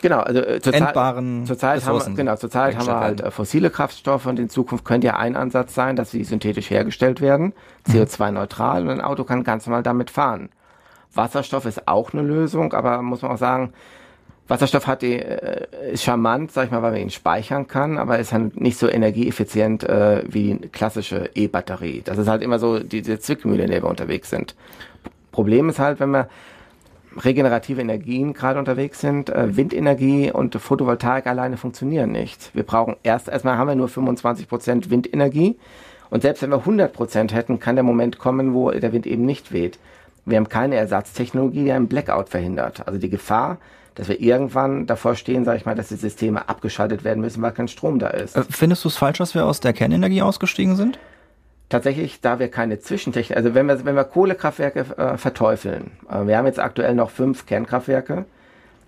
[0.00, 3.30] genau, also, äh, zur endbaren Zurzeit Ressourcen haben wir, genau, zurzeit haben wir halt äh,
[3.30, 7.52] fossile Kraftstoffe und in Zukunft könnte ja ein Ansatz sein, dass sie synthetisch hergestellt werden,
[7.86, 10.48] CO2-neutral und ein Auto kann ganz normal damit fahren.
[11.12, 13.74] Wasserstoff ist auch eine Lösung, aber muss man auch sagen,
[14.48, 18.18] Wasserstoff hat die, äh, ist charmant, sag ich mal, weil man ihn speichern kann, aber
[18.18, 22.00] ist halt nicht so energieeffizient äh, wie die klassische E-Batterie.
[22.02, 24.54] Das ist halt immer so diese Zwickmühle, in der wir unterwegs sind.
[25.30, 26.28] Problem ist halt, wenn wir
[27.16, 29.30] regenerative Energien gerade unterwegs sind.
[29.30, 32.50] Äh, Windenergie und Photovoltaik alleine funktionieren nicht.
[32.54, 35.56] Wir brauchen erst, erstmal haben wir nur 25 Prozent Windenergie.
[36.10, 39.24] Und selbst wenn wir 100 Prozent hätten, kann der Moment kommen, wo der Wind eben
[39.24, 39.78] nicht weht.
[40.26, 42.86] Wir haben keine Ersatztechnologie, die einen Blackout verhindert.
[42.86, 43.58] Also die Gefahr,
[43.94, 47.52] dass wir irgendwann davor stehen, sage ich mal, dass die Systeme abgeschaltet werden müssen, weil
[47.52, 48.36] kein Strom da ist.
[48.36, 50.98] Äh, findest du es falsch, dass wir aus der Kernenergie ausgestiegen sind?
[51.74, 56.38] Tatsächlich, da wir keine Zwischentechnik, also wenn wir, wenn wir Kohlekraftwerke äh, verteufeln, äh, wir
[56.38, 58.26] haben jetzt aktuell noch fünf Kernkraftwerke,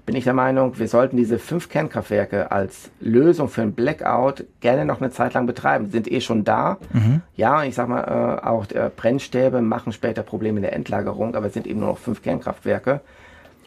[0.07, 4.85] bin ich der Meinung, wir sollten diese fünf Kernkraftwerke als Lösung für ein Blackout gerne
[4.85, 5.87] noch eine Zeit lang betreiben.
[5.87, 6.79] Die sind eh schon da.
[6.93, 7.23] Mhm.
[7.35, 11.47] Ja, ich sag mal, äh, auch äh, Brennstäbe machen später Probleme in der Endlagerung, aber
[11.47, 13.01] es sind eben nur noch fünf Kernkraftwerke.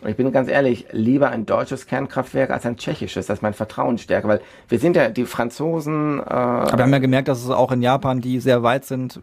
[0.02, 3.28] Und ich bin ganz ehrlich, lieber ein deutsches Kernkraftwerk als ein tschechisches.
[3.28, 6.20] Das ist mein Vertrauen stärker, weil wir sind ja die Franzosen.
[6.20, 9.20] Äh, Aber wir haben ja gemerkt, dass es auch in Japan, die sehr weit sind,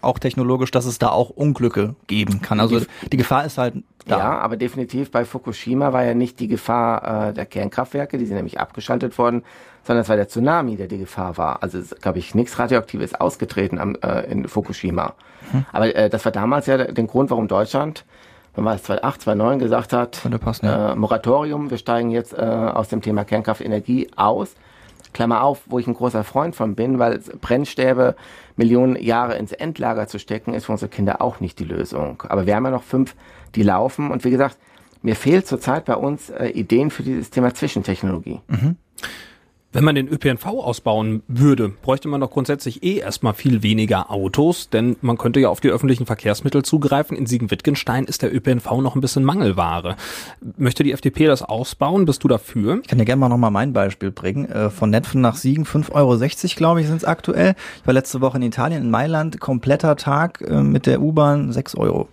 [0.00, 2.60] auch technologisch, dass es da auch Unglücke geben kann.
[2.60, 3.74] Also die, die Gefahr ist halt
[4.06, 4.18] da.
[4.18, 8.36] Ja, aber definitiv bei Fukushima war ja nicht die Gefahr äh, der Kernkraftwerke, die sind
[8.36, 9.42] nämlich abgeschaltet worden,
[9.82, 11.62] sondern es war der Tsunami, der die Gefahr war.
[11.62, 15.14] Also es glaube ich nichts Radioaktives ausgetreten am, äh, in Fukushima.
[15.50, 15.66] Hm.
[15.72, 18.04] Aber äh, das war damals ja der, der Grund, warum Deutschland
[18.56, 20.92] wenn man es 2008, 2009 gesagt hat, passen, ja.
[20.92, 24.54] äh, Moratorium, wir steigen jetzt äh, aus dem Thema Kernkraftenergie aus.
[25.12, 28.16] Klammer auf, wo ich ein großer Freund von bin, weil Brennstäbe
[28.56, 32.22] Millionen Jahre ins Endlager zu stecken, ist für unsere Kinder auch nicht die Lösung.
[32.28, 33.14] Aber wir haben ja noch fünf,
[33.54, 34.10] die laufen.
[34.10, 34.58] Und wie gesagt,
[35.02, 38.40] mir fehlt zurzeit bei uns äh, Ideen für dieses Thema Zwischentechnologie.
[38.48, 38.76] Mhm.
[39.76, 44.70] Wenn man den ÖPNV ausbauen würde, bräuchte man doch grundsätzlich eh erstmal viel weniger Autos,
[44.70, 47.14] denn man könnte ja auf die öffentlichen Verkehrsmittel zugreifen.
[47.14, 49.96] In Siegen-Wittgenstein ist der ÖPNV noch ein bisschen Mangelware.
[50.56, 52.06] Möchte die FDP das ausbauen?
[52.06, 52.78] Bist du dafür?
[52.80, 54.46] Ich kann dir gerne mal nochmal mein Beispiel bringen.
[54.50, 57.54] Äh, von Netfen nach Siegen 5,60 Euro, glaube ich, sind es aktuell.
[57.82, 61.74] Ich war letzte Woche in Italien, in Mailand, kompletter Tag äh, mit der U-Bahn 6
[61.74, 62.08] Euro.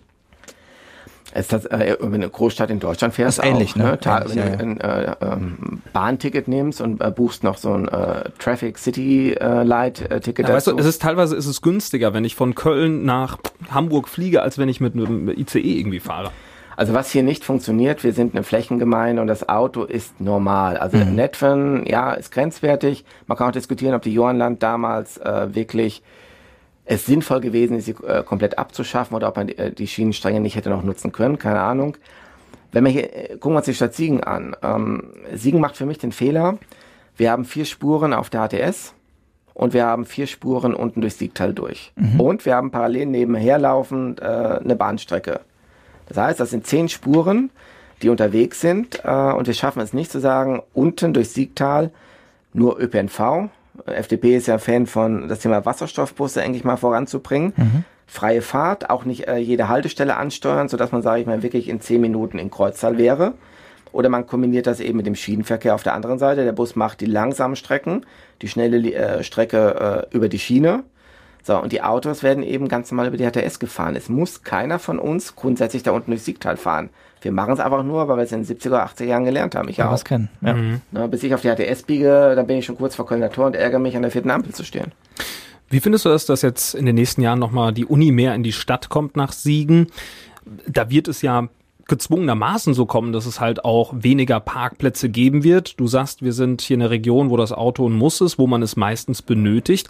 [1.34, 3.84] Ist das, äh, wenn du eine Großstadt in Deutschland fährst, ist ähnlich, auch, ne?
[3.84, 3.98] ne?
[4.04, 7.88] Ähnlich, wenn ja, du ein äh, ähm, Bahnticket nimmst und äh, buchst noch so ein
[7.88, 10.48] äh, Traffic City äh, Light äh, Ticket.
[10.48, 13.38] Ja, weißt du, es ist teilweise ist es günstiger, wenn ich von Köln nach
[13.70, 16.30] Hamburg fliege, als wenn ich mit einem ICE irgendwie fahre.
[16.76, 20.76] Also was hier nicht funktioniert, wir sind eine Flächengemeinde und das Auto ist normal.
[20.76, 21.16] Also mhm.
[21.16, 23.04] Netfen, ja, ist grenzwertig.
[23.26, 26.02] Man kann auch diskutieren, ob die Johannland damals äh, wirklich
[26.84, 30.56] es sinnvoll gewesen ist, sie äh, komplett abzuschaffen oder ob man äh, die Schienenstränge nicht
[30.56, 31.96] hätte noch nutzen können, keine Ahnung.
[32.72, 34.56] Wenn wir hier, äh, gucken wir uns die Stadt Siegen an.
[34.62, 36.58] Ähm, Siegen macht für mich den Fehler,
[37.16, 38.94] wir haben vier Spuren auf der ATS
[39.54, 41.92] und wir haben vier Spuren unten durch Siegtal durch.
[41.96, 42.20] Mhm.
[42.20, 45.40] Und wir haben parallel nebenher laufend äh, eine Bahnstrecke.
[46.08, 47.50] Das heißt, das sind zehn Spuren,
[48.02, 51.90] die unterwegs sind äh, und wir schaffen es nicht zu sagen, unten durch Siegtal
[52.52, 53.48] nur ÖPNV,
[53.86, 57.52] FDP ist ja Fan von das Thema Wasserstoffbusse eigentlich mal voranzubringen.
[57.56, 57.84] Mhm.
[58.06, 61.80] Freie Fahrt, auch nicht äh, jede Haltestelle ansteuern, sodass man, sage ich mal, wirklich in
[61.80, 63.34] zehn Minuten in Kreuzzahl wäre.
[63.92, 66.44] Oder man kombiniert das eben mit dem Schienenverkehr auf der anderen Seite.
[66.44, 68.04] Der Bus macht die langsamen Strecken,
[68.42, 70.82] die schnelle äh, Strecke äh, über die Schiene.
[71.46, 73.96] So, und die Autos werden eben ganz normal über die HTS gefahren.
[73.96, 76.88] Es muss keiner von uns grundsätzlich da unten durch Siegtal fahren.
[77.20, 79.68] Wir machen es einfach nur, weil wir es in den 70er, 80er Jahren gelernt haben.
[79.68, 80.04] Ich ja, auch.
[80.04, 80.30] kennen.
[80.40, 80.54] Ja.
[80.54, 80.80] Mhm.
[80.90, 83.46] Na, bis ich auf die ATS biege, dann bin ich schon kurz vor Kölner Tor
[83.46, 84.92] und ärgere mich, an der vierten Ampel zu stehen.
[85.68, 88.42] Wie findest du das, dass jetzt in den nächsten Jahren nochmal die Uni mehr in
[88.42, 89.88] die Stadt kommt nach Siegen?
[90.66, 91.48] Da wird es ja
[91.86, 95.78] gezwungenermaßen so kommen, dass es halt auch weniger Parkplätze geben wird.
[95.78, 98.46] Du sagst, wir sind hier in einer Region, wo das Auto ein Muss ist, wo
[98.46, 99.88] man es meistens benötigt.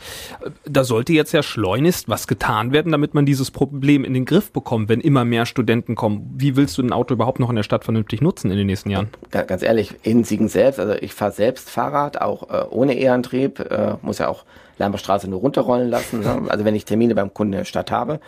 [0.64, 4.52] Da sollte jetzt ja schleunigst was getan werden, damit man dieses Problem in den Griff
[4.52, 6.34] bekommt, wenn immer mehr Studenten kommen.
[6.36, 8.90] Wie willst du ein Auto überhaupt noch in der Stadt vernünftig nutzen in den nächsten
[8.90, 9.08] Jahren?
[9.30, 13.94] Ganz ehrlich, in Siegen selbst, also ich fahre selbst Fahrrad, auch äh, ohne E-Antrieb, äh,
[14.02, 14.44] muss ja auch
[14.78, 16.20] Lamberstraße nur runterrollen lassen.
[16.20, 16.42] Ne?
[16.48, 18.20] Also wenn ich Termine beim Kunden in der Stadt habe,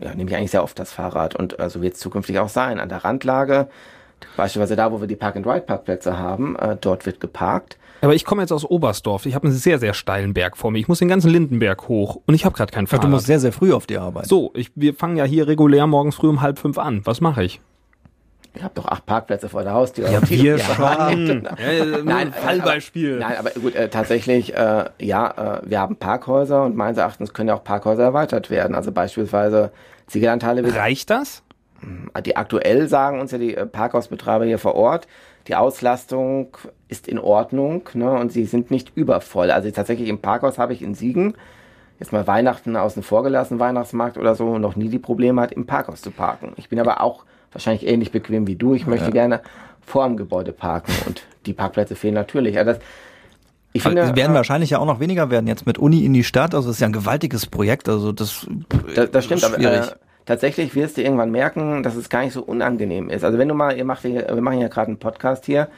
[0.00, 2.48] ja, nehme ich eigentlich sehr oft das Fahrrad und äh, so wird es zukünftig auch
[2.48, 2.80] sein.
[2.80, 3.68] An der Randlage,
[4.36, 7.78] beispielsweise da, wo wir die Park-and-Ride-Parkplätze haben, äh, dort wird geparkt.
[8.02, 9.26] Aber ich komme jetzt aus Oberstdorf.
[9.26, 10.78] Ich habe einen sehr, sehr steilen Berg vor mir.
[10.78, 13.04] Ich muss den ganzen Lindenberg hoch und ich habe gerade kein Fahrrad.
[13.04, 14.26] du musst sehr, sehr früh auf die Arbeit.
[14.26, 17.00] So, ich, wir fangen ja hier regulär morgens früh um halb fünf an.
[17.04, 17.60] Was mache ich?
[18.56, 20.08] Ihr habt doch acht Parkplätze vor der Haustür.
[20.08, 20.84] Ja, wir schon.
[21.58, 23.18] ja, nein, Fallbeispiel.
[23.18, 27.48] Nein, aber gut, äh, tatsächlich, äh, ja, äh, wir haben Parkhäuser und meines Erachtens können
[27.48, 28.74] ja auch Parkhäuser erweitert werden.
[28.74, 29.72] Also beispielsweise
[30.06, 30.74] Ziegelandhalle.
[30.74, 31.42] Reicht das?
[32.24, 35.06] Die aktuell sagen uns ja die äh, Parkhausbetreiber hier vor Ort,
[35.46, 36.56] die Auslastung
[36.88, 39.50] ist in Ordnung ne, und sie sind nicht übervoll.
[39.50, 41.34] Also tatsächlich im Parkhaus habe ich in Siegen
[42.00, 45.66] jetzt mal Weihnachten außen vor gelassen, Weihnachtsmarkt oder so, noch nie die Probleme hat, im
[45.66, 46.52] Parkhaus zu parken.
[46.56, 48.74] Ich bin aber auch wahrscheinlich ähnlich bequem wie du.
[48.74, 49.10] Ich möchte ja.
[49.10, 49.40] gerne
[49.84, 52.58] vor dem Gebäude parken und die Parkplätze fehlen natürlich.
[52.58, 52.80] Also das,
[53.72, 56.12] ich finde, also werden äh, wahrscheinlich ja auch noch weniger werden jetzt mit Uni in
[56.12, 56.54] die Stadt.
[56.54, 57.88] Also das ist ja ein gewaltiges Projekt.
[57.88, 58.46] Also das,
[58.94, 59.44] das, das stimmt.
[59.44, 59.82] Aber, äh,
[60.24, 63.24] tatsächlich wirst du irgendwann merken, dass es gar nicht so unangenehm ist.
[63.24, 65.68] Also wenn du mal, ihr macht, wir machen ja gerade einen Podcast hier,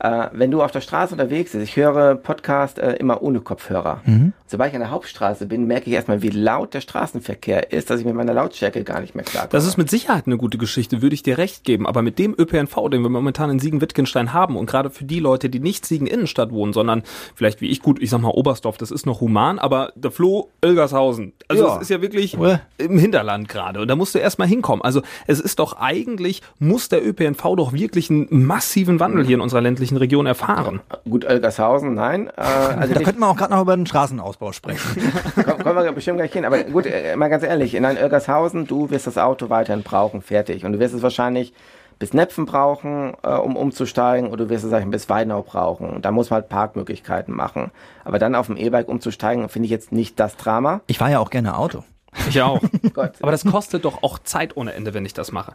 [0.00, 4.00] äh, wenn du auf der Straße unterwegs bist, ich höre Podcast äh, immer ohne Kopfhörer.
[4.04, 4.32] Mhm.
[4.46, 8.00] Sobald ich an der Hauptstraße bin, merke ich erstmal, wie laut der Straßenverkehr ist, dass
[8.00, 9.52] ich mit meiner Lautstärke gar nicht mehr klarkomme.
[9.52, 11.86] Das ist mit Sicherheit eine gute Geschichte, würde ich dir recht geben.
[11.86, 15.50] Aber mit dem ÖPNV, den wir momentan in Siegen-Wittgenstein haben und gerade für die Leute,
[15.50, 17.02] die nicht Siegen-Innenstadt wohnen, sondern
[17.34, 20.48] vielleicht wie ich, gut, ich sag mal Oberstdorf, das ist noch human, aber der Floh,
[20.62, 21.34] Ilgershausen.
[21.48, 22.60] Also es ist ja wirklich ja.
[22.78, 24.82] im Hinterland gerade und da musst du erstmal hinkommen.
[24.82, 29.40] Also es ist doch eigentlich, muss der ÖPNV doch wirklich einen massiven Wandel hier in
[29.40, 30.80] unserer ländlichen ländlichen Region erfahren.
[31.08, 32.28] Gut, Elgershausen, nein.
[32.36, 35.12] Äh, also da könnten wir auch gerade noch über den Straßenausbau sprechen.
[35.62, 36.44] kommen wir bestimmt gleich hin.
[36.44, 40.64] Aber gut, äh, mal ganz ehrlich, in Elgershausen, du wirst das Auto weiterhin brauchen, fertig.
[40.64, 41.52] Und du wirst es wahrscheinlich
[41.98, 46.00] bis Nepfen brauchen, äh, um umzusteigen, oder du wirst es sagen, bis Weinau brauchen.
[46.00, 47.70] Da muss man halt Parkmöglichkeiten machen.
[48.04, 50.80] Aber dann auf dem E-Bike umzusteigen, finde ich jetzt nicht das Drama.
[50.86, 51.84] Ich fahre ja auch gerne Auto.
[52.28, 52.60] Ich auch.
[52.94, 55.52] Aber das kostet doch auch Zeit ohne Ende, wenn ich das mache.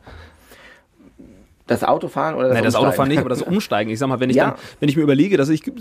[1.68, 3.92] Das Autofahren oder das Nein, das Autofahren nicht, aber das Umsteigen.
[3.92, 4.52] Ich sag mal, wenn ich ja.
[4.52, 5.72] dann, wenn ich mir überlege, dass ich äh,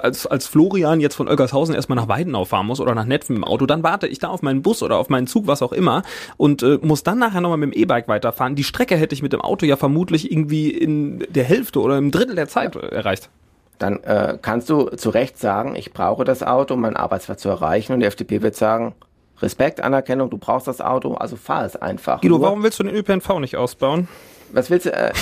[0.00, 3.42] als, als Florian jetzt von Oelgershausen erstmal nach Weidenau fahren muss oder nach Netfen im
[3.42, 6.02] Auto, dann warte ich da auf meinen Bus oder auf meinen Zug, was auch immer,
[6.36, 8.54] und äh, muss dann nachher nochmal mit dem E-Bike weiterfahren.
[8.54, 12.12] Die Strecke hätte ich mit dem Auto ja vermutlich irgendwie in der Hälfte oder im
[12.12, 12.82] Drittel der Zeit ja.
[12.82, 13.28] erreicht.
[13.78, 17.48] Dann äh, kannst du zu Recht sagen, ich brauche das Auto, um meinen Arbeitsplatz zu
[17.48, 18.94] erreichen, und die FDP wird sagen,
[19.40, 22.20] Respekt, Anerkennung, du brauchst das Auto, also fahr es einfach.
[22.20, 24.08] Guido, warum willst du den ÖPNV nicht ausbauen?
[24.52, 25.12] Was willst du, äh,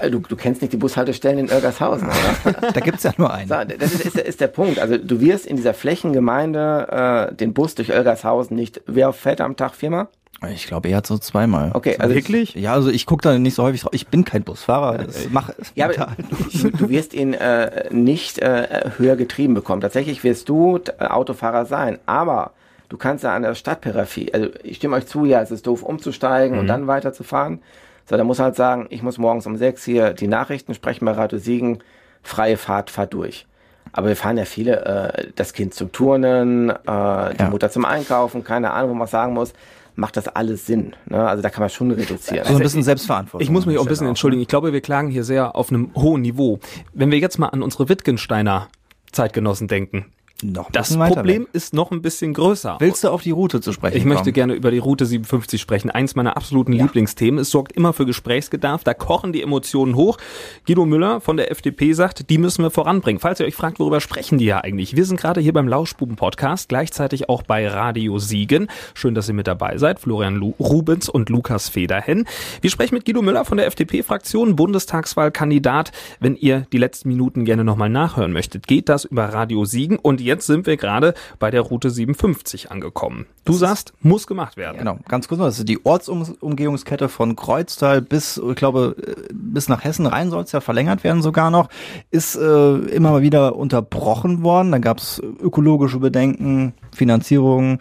[0.00, 2.72] äh, du, du kennst nicht die Bushaltestellen in Irgershausen, oder?
[2.72, 3.48] da gibt's ja nur einen.
[3.48, 4.78] So, das ist, ist, der, ist der Punkt.
[4.78, 9.56] Also du wirst in dieser Flächengemeinde äh, den Bus durch Irgershausen nicht, wer fährt am
[9.56, 10.08] Tag viermal?
[10.52, 11.70] Ich glaube eher so zweimal.
[11.72, 12.54] Okay, also wirklich?
[12.54, 13.94] Ja, also ich gucke da nicht so häufig drauf.
[13.94, 14.98] Ich bin kein Busfahrer.
[14.98, 16.14] Das mach, ja, aber
[16.52, 19.80] du, du wirst ihn äh, nicht äh, höher getrieben bekommen.
[19.80, 22.52] Tatsächlich wirst du äh, Autofahrer sein, aber
[22.90, 25.82] du kannst ja an der Stadtperipherie, also ich stimme euch zu, ja, es ist doof
[25.82, 26.60] umzusteigen mhm.
[26.60, 27.60] und dann weiterzufahren.
[28.08, 31.12] So, da muss halt sagen, ich muss morgens um sechs hier die Nachrichten sprechen bei
[31.12, 31.80] Radio Siegen,
[32.22, 33.46] freie Fahrt, fahr durch.
[33.92, 37.50] Aber wir fahren ja viele, äh, das Kind zum Turnen, äh, die ja.
[37.50, 39.52] Mutter zum Einkaufen, keine Ahnung, wo man sagen muss
[39.96, 40.94] macht das alles Sinn.
[41.06, 41.26] Ne?
[41.26, 42.46] Also da kann man schon reduzieren.
[42.46, 43.42] So ein bisschen Selbstverantwortung.
[43.42, 44.42] Ich muss mich auch ein bisschen entschuldigen.
[44.42, 46.60] Ich glaube, wir klagen hier sehr auf einem hohen Niveau.
[46.92, 48.68] Wenn wir jetzt mal an unsere Wittgensteiner
[49.10, 50.06] Zeitgenossen denken,
[50.42, 51.48] noch das Problem weg.
[51.54, 52.76] ist noch ein bisschen größer.
[52.80, 54.14] Willst du auf die Route zu sprechen Ich kommen?
[54.14, 55.90] möchte gerne über die Route 57 sprechen.
[55.90, 56.82] Eins meiner absoluten ja.
[56.84, 57.40] Lieblingsthemen.
[57.40, 58.84] Es sorgt immer für Gesprächsbedarf.
[58.84, 60.18] Da kochen die Emotionen hoch.
[60.66, 63.18] Guido Müller von der FDP sagt, die müssen wir voranbringen.
[63.20, 64.94] Falls ihr euch fragt, worüber sprechen die ja eigentlich?
[64.94, 68.68] Wir sind gerade hier beim Lauschbuben-Podcast, gleichzeitig auch bei Radio Siegen.
[68.94, 70.00] Schön, dass ihr mit dabei seid.
[70.00, 72.26] Florian Lu Rubens und Lukas Federhen.
[72.60, 75.92] Wir sprechen mit Guido Müller von der FDP-Fraktion, Bundestagswahlkandidat.
[76.20, 80.20] Wenn ihr die letzten Minuten gerne nochmal nachhören möchtet, geht das über Radio Siegen und
[80.26, 83.26] jetzt sind wir gerade bei der Route 57 angekommen.
[83.44, 84.78] Du das sagst, muss gemacht werden.
[84.78, 88.96] Genau, ganz kurz noch, das ist die Ortsumgehungskette von Kreuztal bis, ich glaube,
[89.32, 91.68] bis nach Hessen rein soll es ja verlängert werden sogar noch,
[92.10, 94.72] ist äh, immer mal wieder unterbrochen worden.
[94.72, 97.78] Da gab es ökologische Bedenken, Finanzierung.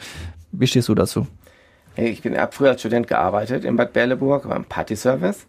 [0.51, 1.27] Wie stehst du dazu?
[1.97, 5.47] Ich bin ab früher als Student gearbeitet in Bad Berleburg beim Partyservice.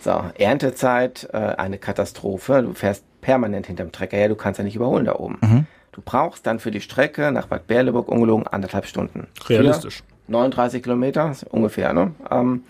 [0.00, 2.62] So, Erntezeit, äh, eine Katastrophe.
[2.62, 5.38] Du fährst permanent hinterm Trecker her, du kannst ja nicht überholen da oben.
[5.40, 5.66] Mhm.
[5.94, 9.28] Du brauchst dann für die Strecke nach Bad Berleburg ungelogen anderthalb Stunden.
[9.48, 10.02] Realistisch.
[10.26, 12.12] 39 Kilometer ungefähr, ne?
[12.32, 12.64] Ähm,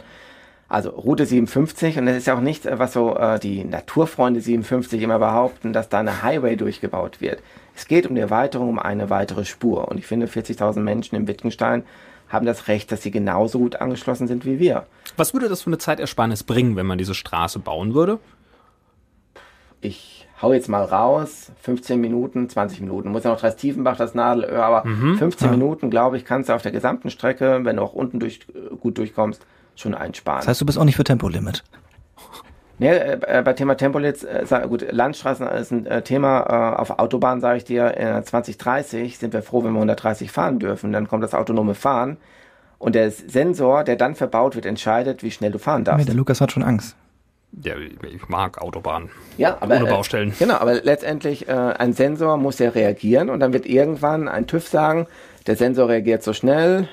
[0.68, 5.00] also Route 57 und das ist ja auch nicht, was so äh, die Naturfreunde 57
[5.00, 7.42] immer behaupten, dass da eine Highway durchgebaut wird.
[7.74, 11.26] Es geht um die Erweiterung um eine weitere Spur und ich finde 40.000 Menschen im
[11.26, 11.84] Wittgenstein
[12.28, 14.86] haben das Recht, dass sie genauso gut angeschlossen sind wie wir.
[15.16, 18.18] Was würde das für eine Zeitersparnis bringen, wenn man diese Straße bauen würde?
[19.80, 23.10] Ich hau jetzt mal raus, 15 Minuten, 20 Minuten.
[23.10, 25.52] Muss ja noch Dreis Tiefenbach das Nadelöhr, aber mhm, 15 ja.
[25.52, 28.40] Minuten, glaube ich, kannst du auf der gesamten Strecke, wenn du auch unten durch,
[28.80, 30.40] gut durchkommst, schon einsparen.
[30.40, 31.62] Das heißt, du bist auch nicht für Tempolimit.
[32.78, 36.74] Nee, äh, bei Thema Tempolimit, äh, gut, Landstraßen ist ein äh, Thema.
[36.76, 40.58] Äh, auf Autobahn sage ich dir, äh, 2030 sind wir froh, wenn wir 130 fahren
[40.58, 40.92] dürfen.
[40.92, 42.16] Dann kommt das autonome Fahren.
[42.78, 46.00] Und der Sensor, der dann verbaut wird, entscheidet, wie schnell du fahren darfst.
[46.00, 46.96] Nee, der Lukas hat schon Angst.
[47.62, 49.10] Ja, ich mag Autobahnen.
[49.36, 50.30] Ja, aber, ohne äh, Baustellen.
[50.30, 54.46] Äh, genau, aber letztendlich äh, ein Sensor muss ja reagieren und dann wird irgendwann ein
[54.46, 55.06] TÜV sagen,
[55.46, 56.88] der Sensor reagiert so schnell,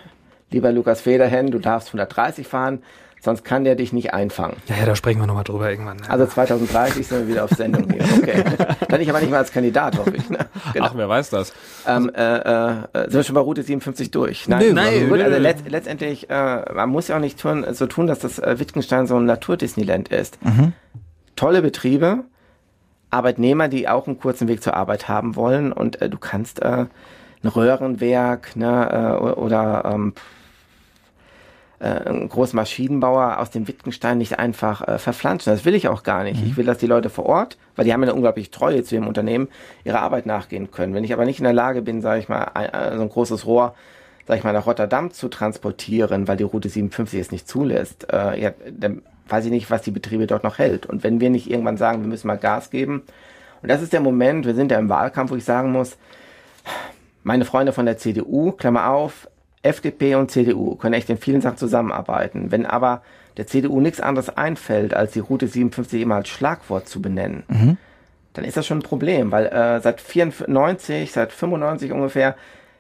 [0.52, 2.84] lieber Lukas Federhen, du darfst 130 fahren,
[3.22, 4.58] sonst kann der dich nicht einfangen.
[4.68, 6.00] Ja, ja, da sprechen wir nochmal drüber irgendwann.
[6.00, 6.10] Ja.
[6.10, 8.04] Also 2030 sind wir wieder auf Sendung hier.
[8.18, 8.44] Okay.
[8.90, 10.30] Dann ich aber nicht mal als Kandidat, hoffe ich.
[10.30, 10.40] Ne?
[10.74, 10.86] Genau.
[10.88, 11.54] Ach, wer weiß das.
[11.88, 14.48] Ähm, äh, äh, sind wir schon bei Route 57 durch?
[14.48, 15.10] Nein, nee, nein.
[15.10, 18.40] Gut, also letzt, letztendlich, äh, man muss ja auch nicht tun, so tun, dass das
[18.40, 20.44] äh, Wittgenstein so ein Natur-Disneyland ist.
[20.44, 20.74] Mhm.
[21.36, 22.24] Tolle Betriebe,
[23.12, 26.86] Arbeitnehmer, die auch einen kurzen Weg zur Arbeit haben wollen und äh, du kannst äh,
[27.44, 30.14] ein Röhrenwerk ne, äh, oder ähm,
[31.82, 35.52] äh, einen großen Maschinenbauer aus dem Wittgenstein nicht einfach äh, verflanschen.
[35.52, 36.42] Das will ich auch gar nicht.
[36.42, 36.48] Mhm.
[36.48, 39.08] Ich will, dass die Leute vor Ort, weil die haben eine unglaublich Treue zu ihrem
[39.08, 39.48] Unternehmen,
[39.84, 40.94] ihrer Arbeit nachgehen können.
[40.94, 43.46] Wenn ich aber nicht in der Lage bin, sage ich mal, ein, so ein großes
[43.46, 43.74] Rohr
[44.28, 48.40] sag ich mal, nach Rotterdam zu transportieren, weil die Route 57 es nicht zulässt, äh,
[48.40, 50.86] ja, dann weiß ich nicht, was die Betriebe dort noch hält.
[50.86, 53.04] Und wenn wir nicht irgendwann sagen, wir müssen mal Gas geben,
[53.62, 55.98] und das ist der Moment, wir sind ja im Wahlkampf, wo ich sagen muss,
[57.24, 59.28] meine Freunde von der CDU, Klammer auf,
[59.64, 62.52] FDP und CDU können echt in vielen Sachen zusammenarbeiten.
[62.52, 63.02] Wenn aber
[63.38, 67.78] der CDU nichts anderes einfällt, als die Route 57 immer als Schlagwort zu benennen, mhm.
[68.34, 72.36] dann ist das schon ein Problem, weil äh, seit 94, seit 95 ungefähr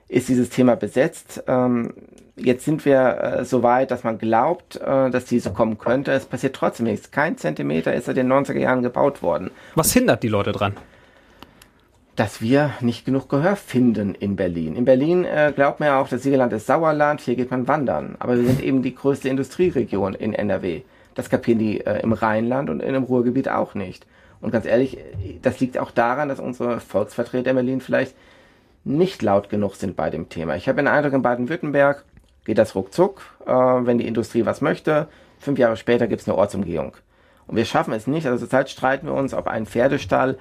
[0.07, 1.43] ist dieses Thema besetzt.
[1.47, 1.93] Ähm,
[2.35, 6.11] jetzt sind wir äh, so weit, dass man glaubt, äh, dass diese kommen könnte.
[6.11, 7.11] Es passiert trotzdem nichts.
[7.11, 9.51] Kein Zentimeter ist seit den 90er Jahren gebaut worden.
[9.75, 10.75] Was hindert die Leute dran?
[12.15, 14.75] Dass wir nicht genug Gehör finden in Berlin.
[14.75, 18.15] In Berlin äh, glaubt man ja auch, das Siegerland ist Sauerland, hier geht man wandern.
[18.19, 20.81] Aber wir sind eben die größte Industrieregion in NRW.
[21.15, 24.05] Das kapieren die äh, im Rheinland und in dem Ruhrgebiet auch nicht.
[24.41, 24.97] Und ganz ehrlich,
[25.41, 28.15] das liegt auch daran, dass unsere Volksvertreter in Berlin vielleicht
[28.83, 30.55] nicht laut genug sind bei dem Thema.
[30.55, 32.03] Ich habe den Eindruck, in Baden-Württemberg
[32.45, 35.07] geht das ruckzuck, äh, wenn die Industrie was möchte.
[35.39, 36.93] Fünf Jahre später gibt es eine Ortsumgehung.
[37.47, 38.25] Und wir schaffen es nicht.
[38.25, 40.37] Also zurzeit streiten wir uns, ob ein Pferdestall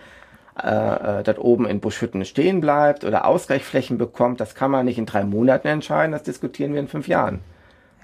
[0.63, 4.41] äh, äh, dort oben in Buschhütten stehen bleibt oder Ausgleichsflächen bekommt.
[4.41, 6.13] Das kann man nicht in drei Monaten entscheiden.
[6.13, 7.41] Das diskutieren wir in fünf Jahren.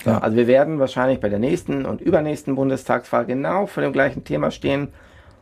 [0.05, 0.19] So, ja.
[0.19, 4.51] Also wir werden wahrscheinlich bei der nächsten und übernächsten Bundestagswahl genau vor dem gleichen Thema
[4.51, 4.89] stehen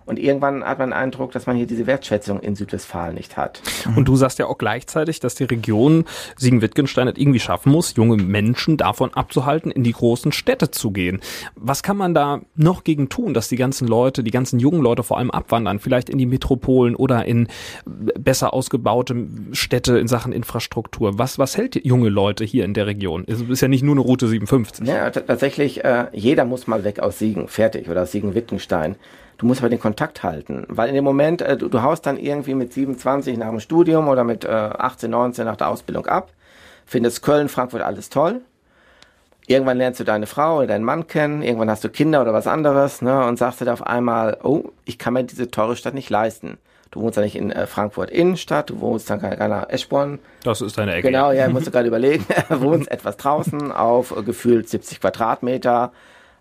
[0.07, 3.63] und irgendwann hat man den Eindruck, dass man hier diese Wertschätzung in Südwestfalen nicht hat.
[3.97, 6.05] Und du sagst ja auch gleichzeitig, dass die Region
[6.37, 11.21] Siegen-Wittgenstein es irgendwie schaffen muss, junge Menschen davon abzuhalten, in die großen Städte zu gehen.
[11.55, 15.03] Was kann man da noch gegen tun, dass die ganzen Leute, die ganzen jungen Leute
[15.03, 17.49] vor allem abwandern, vielleicht in die Metropolen oder in
[17.85, 21.19] besser ausgebaute Städte in Sachen Infrastruktur?
[21.19, 23.25] Was, was hält junge Leute hier in der Region?
[23.27, 24.87] Es ist ja nicht nur eine Route 57.
[24.87, 28.97] Ja, tatsächlich, äh, jeder muss mal weg aus Siegen, fertig, oder aus Siegen-Wittgenstein.
[29.39, 32.19] Du musst aber den Kontakt halten, weil in dem Moment, äh, du, du haust dann
[32.19, 36.31] irgendwie mit 27 nach dem Studium oder mit äh, 18, 19 nach der Ausbildung ab,
[36.87, 38.41] findest Köln, Frankfurt alles toll.
[39.47, 42.47] Irgendwann lernst du deine Frau oder deinen Mann kennen, irgendwann hast du Kinder oder was
[42.47, 46.09] anderes, ne, und sagst dir auf einmal, oh, ich kann mir diese teure Stadt nicht
[46.09, 46.59] leisten.
[46.95, 50.21] Du wohnst ja nicht in äh, Frankfurt Innenstadt, du wohnst dann keiner Eschborn.
[50.45, 51.09] Das ist deine Ecke.
[51.09, 52.25] Genau, ja, musst du gerade überlegen.
[52.49, 55.91] wohnst etwas draußen auf äh, gefühlt 70 Quadratmeter,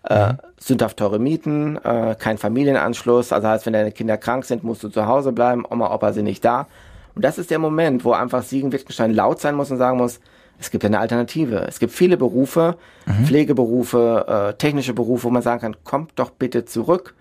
[0.08, 0.38] äh, mhm.
[0.58, 3.32] sündhaft teure Mieten, äh, kein Familienanschluss.
[3.32, 6.24] Also heißt, wenn deine Kinder krank sind, musst du zu Hause bleiben, Oma, Opa sind
[6.24, 6.66] nicht da.
[7.14, 10.20] Und das ist der Moment, wo einfach Siegen-Wittgenstein laut sein muss und sagen muss,
[10.58, 11.64] es gibt eine Alternative.
[11.68, 13.26] Es gibt viele Berufe, mhm.
[13.26, 17.14] Pflegeberufe, äh, technische Berufe, wo man sagen kann, kommt doch bitte zurück.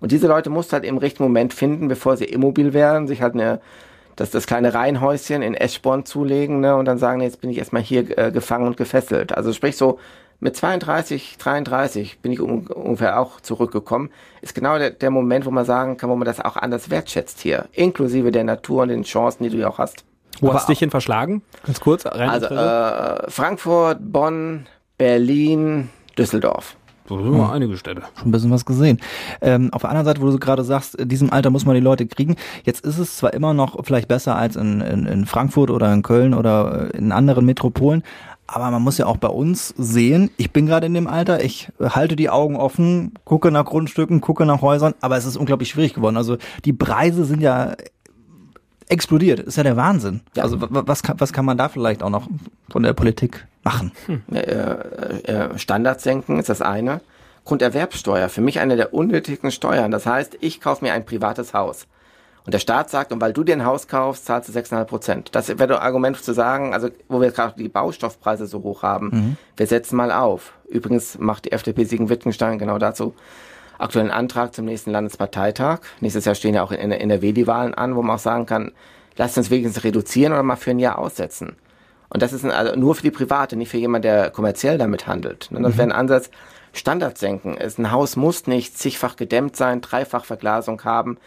[0.00, 3.22] Und diese Leute musst du halt im richtigen Moment finden, bevor sie immobil werden, sich
[3.22, 3.60] halt eine,
[4.16, 7.82] das, das kleine Reihenhäuschen in Eschborn zulegen ne, und dann sagen, jetzt bin ich erstmal
[7.82, 9.32] hier äh, gefangen und gefesselt.
[9.32, 9.98] Also sprich so
[10.40, 15.64] mit 32, 33 bin ich ungefähr auch zurückgekommen, ist genau der, der Moment, wo man
[15.64, 19.44] sagen kann, wo man das auch anders wertschätzt hier, inklusive der Natur und den Chancen,
[19.44, 20.04] die du ja auch hast.
[20.40, 21.42] Wo Aber hast du dich hin verschlagen?
[21.64, 22.06] Ganz kurz.
[22.06, 26.76] Rein also äh, Frankfurt, Bonn, Berlin, Düsseldorf.
[27.10, 27.50] So sind hm.
[27.50, 28.02] einige Städte.
[28.14, 29.00] Schon ein bisschen was gesehen.
[29.40, 31.80] Ähm, auf der anderen Seite, wo du gerade sagst, in diesem Alter muss man die
[31.80, 32.36] Leute kriegen.
[32.62, 36.02] Jetzt ist es zwar immer noch vielleicht besser als in, in, in Frankfurt oder in
[36.02, 38.04] Köln oder in anderen Metropolen,
[38.52, 41.68] aber man muss ja auch bei uns sehen, ich bin gerade in dem Alter, ich
[41.80, 45.94] halte die Augen offen, gucke nach Grundstücken, gucke nach Häusern, aber es ist unglaublich schwierig
[45.94, 46.16] geworden.
[46.16, 47.76] Also die Preise sind ja
[48.88, 49.38] explodiert.
[49.38, 50.22] Ist ja der Wahnsinn.
[50.34, 50.42] Ja.
[50.42, 52.26] Also was kann, was kann man da vielleicht auch noch
[52.68, 53.92] von der Politik machen?
[54.06, 54.22] Hm.
[54.32, 57.00] Äh, äh, Standards senken ist das eine.
[57.44, 59.92] Grunderwerbsteuer, für mich eine der unnötigsten Steuern.
[59.92, 61.86] Das heißt, ich kaufe mir ein privates Haus.
[62.44, 65.28] Und der Staat sagt, und weil du dir ein Haus kaufst, zahlst du 6,5 Prozent.
[65.32, 69.10] Das wäre ein Argument zu sagen, also wo wir gerade die Baustoffpreise so hoch haben,
[69.12, 69.36] mhm.
[69.56, 70.52] wir setzen mal auf.
[70.68, 73.14] Übrigens macht die FDP Siegen-Wittgenstein genau dazu
[73.80, 75.80] aktuellen Antrag zum nächsten Landesparteitag.
[76.00, 78.72] Nächstes Jahr stehen ja auch in NRW die Wahlen an, wo man auch sagen kann,
[79.16, 81.56] lasst uns wenigstens reduzieren oder mal für ein Jahr aussetzen.
[82.08, 85.06] Und das ist ein, also nur für die Private, nicht für jemand, der kommerziell damit
[85.06, 85.48] handelt.
[85.50, 85.78] Das mhm.
[85.78, 86.30] wäre ein Ansatz,
[86.72, 87.56] Standard senken.
[87.58, 91.18] Ein Haus muss nicht zigfach gedämmt sein, dreifach Verglasung haben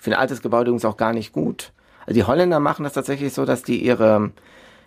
[0.00, 1.72] für ein altes Gebäude übrigens auch gar nicht gut.
[2.06, 4.32] Also die Holländer machen das tatsächlich so, dass die ihre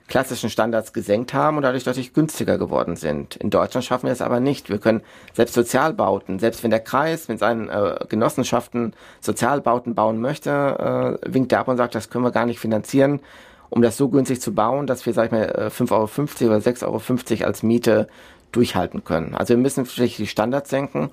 [0.07, 3.37] klassischen Standards gesenkt haben und dadurch deutlich günstiger geworden sind.
[3.37, 4.69] In Deutschland schaffen wir es aber nicht.
[4.69, 5.01] Wir können
[5.33, 11.51] selbst Sozialbauten, selbst wenn der Kreis mit seinen äh, Genossenschaften Sozialbauten bauen möchte, äh, winkt
[11.51, 13.21] der ab und sagt, das können wir gar nicht finanzieren,
[13.69, 16.65] um das so günstig zu bauen, dass wir, sag ich mal, 5,50 äh, Euro oder
[16.65, 18.07] 6,50 Euro als Miete
[18.51, 19.35] durchhalten können.
[19.35, 21.11] Also wir müssen vielleicht die Standards senken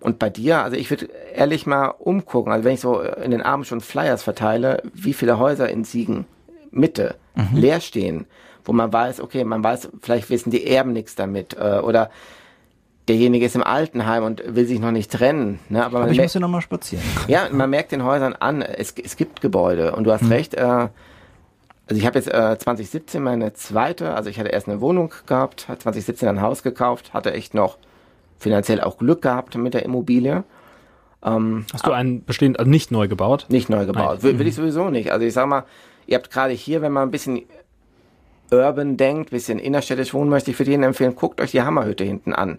[0.00, 3.42] und bei dir, also ich würde ehrlich mal umgucken, also wenn ich so in den
[3.42, 6.24] Abend schon Flyers verteile, wie viele Häuser in Siegen
[6.70, 7.58] Mitte mhm.
[7.58, 8.26] leer stehen,
[8.64, 12.10] wo man weiß, okay, man weiß, vielleicht wissen die Erben nichts damit äh, oder
[13.08, 15.58] derjenige ist im Altenheim und will sich noch nicht trennen.
[15.68, 15.84] Ne?
[15.84, 17.04] Aber, Aber ich muss hier nochmal spazieren.
[17.28, 20.28] Ja, man merkt den Häusern an, es, es gibt Gebäude und du hast hm.
[20.28, 20.54] recht.
[20.54, 25.12] Äh, also ich habe jetzt äh, 2017 meine zweite, also ich hatte erst eine Wohnung
[25.26, 27.78] gehabt, 2017 ein Haus gekauft, hatte echt noch
[28.40, 30.42] finanziell auch Glück gehabt mit der Immobilie.
[31.22, 33.46] Ähm, Hast du einen bestehend, also nicht neu gebaut?
[33.48, 35.12] Nicht neu gebaut, will, will, ich sowieso nicht.
[35.12, 35.64] Also ich sag mal,
[36.06, 37.42] ihr habt gerade hier, wenn man ein bisschen
[38.50, 42.32] urban denkt, bisschen innerstädtisch wohnen möchte, ich würde Ihnen empfehlen, guckt euch die Hammerhütte hinten
[42.32, 42.58] an.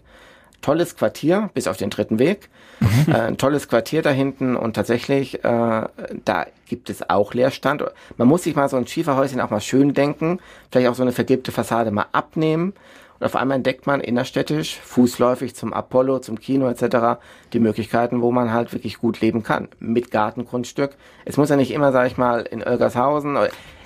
[0.61, 2.49] Tolles Quartier, bis auf den dritten Weg.
[2.79, 3.13] Mhm.
[3.13, 5.87] Äh, ein tolles Quartier da hinten und tatsächlich, äh,
[6.23, 7.83] da gibt es auch Leerstand.
[8.17, 10.39] Man muss sich mal so ein Schieferhäuschen auch mal schön denken,
[10.71, 12.73] vielleicht auch so eine vergilbte Fassade mal abnehmen
[13.21, 17.21] und auf einmal entdeckt man innerstädtisch, fußläufig zum Apollo, zum Kino etc.
[17.53, 19.67] die Möglichkeiten, wo man halt wirklich gut leben kann.
[19.79, 20.95] Mit Gartengrundstück.
[21.23, 23.37] Es muss ja nicht immer, sag ich mal, in Oelgershausen.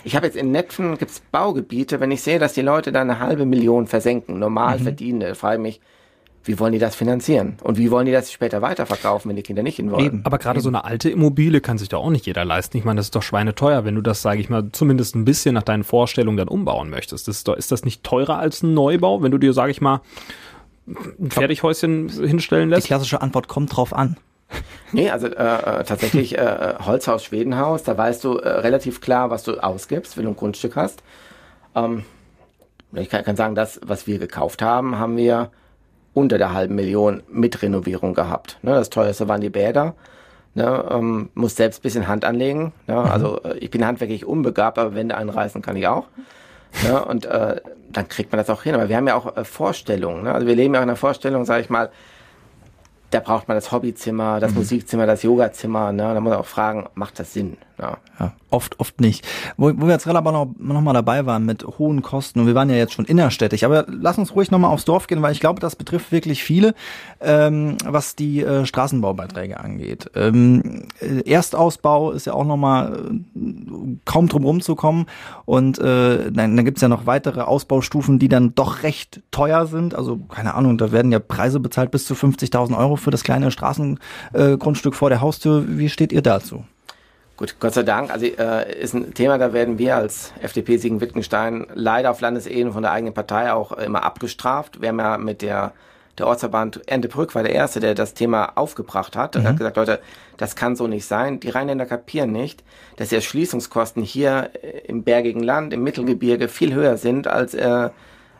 [0.06, 3.20] Ich habe jetzt in Netfen gibt's Baugebiete, wenn ich sehe, dass die Leute da eine
[3.20, 4.84] halbe Million versenken, normal mhm.
[4.84, 5.82] verdienende, frage mich,
[6.46, 7.58] wie wollen die das finanzieren?
[7.64, 10.06] Und wie wollen die das später weiterverkaufen, wenn die Kinder nicht hin wollen?
[10.06, 10.22] Eben.
[10.24, 12.78] Aber gerade so eine alte Immobilie kann sich doch auch nicht jeder leisten.
[12.78, 15.56] Ich meine, das ist doch schweineteuer, wenn du das, sage ich mal, zumindest ein bisschen
[15.56, 17.28] nach deinen Vorstellungen dann umbauen möchtest.
[17.28, 19.82] Das ist, doch, ist das nicht teurer als ein Neubau, wenn du dir, sage ich
[19.82, 20.02] mal,
[20.88, 22.86] ein Fertighäuschen hinstellen lässt?
[22.86, 24.18] Die klassische Antwort kommt drauf an.
[24.92, 29.42] Nee, also äh, äh tatsächlich äh, Holzhaus, Schwedenhaus, da weißt du äh, relativ klar, was
[29.44, 31.02] du ausgibst, wenn du ein Grundstück hast.
[31.74, 32.06] Ähm,
[32.94, 35.50] ich kann, kann sagen, das, was wir gekauft haben, haben wir
[36.16, 38.58] unter der halben Million mit Renovierung gehabt.
[38.64, 39.94] Ne, das teuerste waren die Bäder.
[40.56, 42.72] Ne, ähm, muss selbst bisschen Hand anlegen.
[42.88, 43.12] Ne, mhm.
[43.12, 46.08] Also äh, ich bin handwerklich unbegabt, aber Wände einreißen kann ich auch.
[46.84, 47.60] Ne, und äh,
[47.92, 48.74] dann kriegt man das auch hin.
[48.76, 50.24] Aber wir haben ja auch äh, Vorstellungen.
[50.24, 50.34] Ne?
[50.34, 51.90] Also wir leben ja auch in einer Vorstellung, sage ich mal,
[53.12, 54.60] da braucht man das Hobbyzimmer, das mhm.
[54.60, 55.92] Musikzimmer, das Yogazimmer.
[55.92, 56.14] Ne?
[56.14, 57.58] Da muss man auch fragen, macht das Sinn?
[57.78, 57.98] Ja.
[58.22, 59.28] ja, oft, oft nicht.
[59.58, 62.48] Wo, wo wir jetzt gerade aber noch, noch mal dabei waren mit hohen Kosten und
[62.48, 65.22] wir waren ja jetzt schon innerstädtisch, aber lass uns ruhig noch mal aufs Dorf gehen,
[65.22, 66.74] weil ich glaube, das betrifft wirklich viele,
[67.20, 70.10] ähm, was die äh, Straßenbaubeiträge angeht.
[70.16, 75.08] Ähm, äh, Erstausbau ist ja auch noch mal äh, kaum drum rumzukommen
[75.44, 79.66] und äh, dann, dann gibt es ja noch weitere Ausbaustufen, die dann doch recht teuer
[79.66, 79.96] sind.
[79.96, 83.52] Also keine Ahnung, da werden ja Preise bezahlt bis zu 50.000 Euro für das kleine
[83.52, 85.66] Straßengrundstück äh, vor der Haustür.
[85.68, 86.66] Wie steht ihr dazu?
[87.38, 88.12] Gut, Gott sei Dank.
[88.12, 92.82] Also äh, ist ein Thema, da werden wir als FDP Siegen-Wittgenstein leider auf Landesebene von
[92.82, 94.82] der eigenen Partei auch immer abgestraft.
[94.82, 95.74] Wir haben ja mit der
[96.18, 99.36] der Ortsverband Endebrück war der Erste, der das Thema aufgebracht hat.
[99.36, 99.42] Mhm.
[99.42, 100.00] Und hat gesagt, Leute,
[100.38, 101.40] das kann so nicht sein.
[101.40, 102.64] Die Rheinländer kapieren nicht,
[102.96, 107.90] dass die Erschließungskosten hier äh, im bergigen Land, im Mittelgebirge viel höher sind als äh,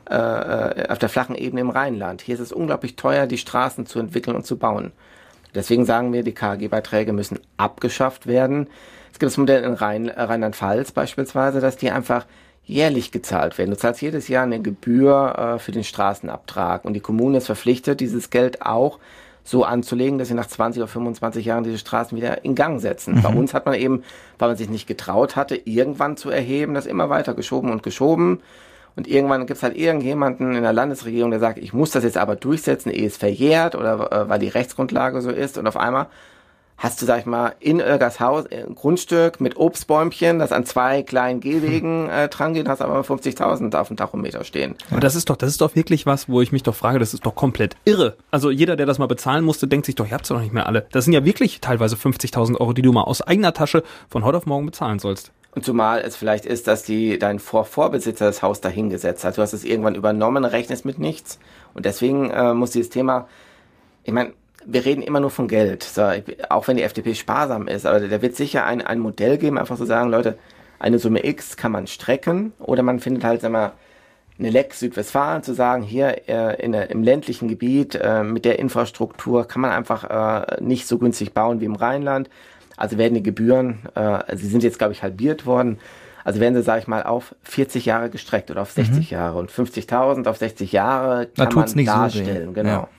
[0.10, 2.22] äh, auf der flachen Ebene im Rheinland.
[2.22, 4.92] Hier ist es unglaublich teuer, die Straßen zu entwickeln und zu bauen.
[5.54, 8.68] Deswegen sagen wir, die KG-Beiträge müssen abgeschafft werden.
[9.14, 12.26] Es gibt das Modell in Rhein, äh, Rheinland-Pfalz beispielsweise, dass die einfach
[12.66, 13.72] jährlich gezahlt werden.
[13.72, 18.00] Du zahlst jedes Jahr eine Gebühr äh, für den Straßenabtrag und die Kommune ist verpflichtet,
[18.00, 19.00] dieses Geld auch
[19.46, 23.16] so anzulegen, dass sie nach 20 oder 25 Jahren diese Straßen wieder in Gang setzen.
[23.16, 23.22] Mhm.
[23.22, 24.04] Bei uns hat man eben,
[24.40, 28.42] weil man sich nicht getraut hatte, irgendwann zu erheben, das immer weiter geschoben und geschoben.
[28.96, 32.18] Und irgendwann gibt es halt irgendjemanden in der Landesregierung, der sagt, ich muss das jetzt
[32.18, 35.58] aber durchsetzen, ehe es verjährt oder äh, weil die Rechtsgrundlage so ist.
[35.58, 36.08] Und auf einmal
[36.78, 41.04] hast du, sag ich mal, in Irgers Haus ein Grundstück mit Obstbäumchen, das an zwei
[41.04, 44.76] kleinen Gehwegen äh, dran geht, hast aber 50.000 auf dem Tachometer stehen.
[44.92, 47.14] Aber das ist doch, das ist doch wirklich was, wo ich mich doch frage, das
[47.14, 48.16] ist doch komplett irre.
[48.32, 50.68] Also jeder, der das mal bezahlen musste, denkt sich doch, ihr habt doch nicht mehr
[50.68, 50.86] alle.
[50.92, 54.38] Das sind ja wirklich teilweise 50.000 Euro, die du mal aus eigener Tasche von heute
[54.38, 55.32] auf morgen bezahlen sollst.
[55.56, 59.38] Und zumal es vielleicht ist, dass die dein Vor Vorbesitzer das Haus dahingesetzt hat.
[59.38, 61.40] Du hast es irgendwann übernommen, rechnest mit nichts.
[61.74, 63.28] Und deswegen äh, muss dieses Thema,
[64.04, 64.34] ich meine,
[64.66, 66.12] wir reden immer nur von Geld, so,
[66.50, 69.76] auch wenn die FDP sparsam ist, aber da wird sicher ein, ein Modell geben, einfach
[69.76, 70.38] zu so sagen, Leute,
[70.80, 73.74] eine Summe X kann man strecken oder man findet halt, sag mal,
[74.38, 79.48] eine Lex Südwestfalen zu sagen, hier äh, in, im ländlichen Gebiet äh, mit der Infrastruktur
[79.48, 82.30] kann man einfach äh, nicht so günstig bauen wie im Rheinland.
[82.78, 85.78] Also werden die Gebühren, äh, sie sind jetzt, glaube ich, halbiert worden.
[86.24, 89.16] Also werden sie, sage ich mal, auf 40 Jahre gestreckt oder auf 60 mhm.
[89.16, 89.38] Jahre.
[89.38, 92.48] Und 50.000 auf 60 Jahre kann man nicht darstellen.
[92.48, 92.70] So genau.
[92.70, 92.90] Ja.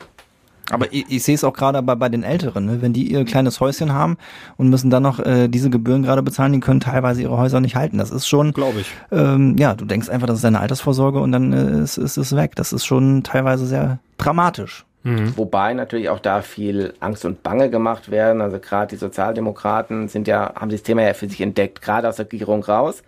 [0.70, 2.82] Aber ich, ich sehe es auch gerade bei, bei den Älteren, ne?
[2.82, 4.16] wenn die ihr kleines Häuschen haben
[4.56, 7.76] und müssen dann noch äh, diese Gebühren gerade bezahlen, die können teilweise ihre Häuser nicht
[7.76, 7.98] halten.
[7.98, 8.90] Das ist schon, glaube ich.
[9.12, 12.34] Ähm, ja, du denkst einfach, das ist deine Altersvorsorge und dann äh, ist, ist es
[12.34, 12.56] weg.
[12.56, 14.85] Das ist schon teilweise sehr dramatisch.
[15.06, 15.36] Mhm.
[15.36, 18.40] Wobei natürlich auch da viel Angst und Bange gemacht werden.
[18.40, 22.16] Also gerade die Sozialdemokraten sind ja, haben das Thema ja für sich entdeckt, gerade aus
[22.16, 23.04] der Regierung raus,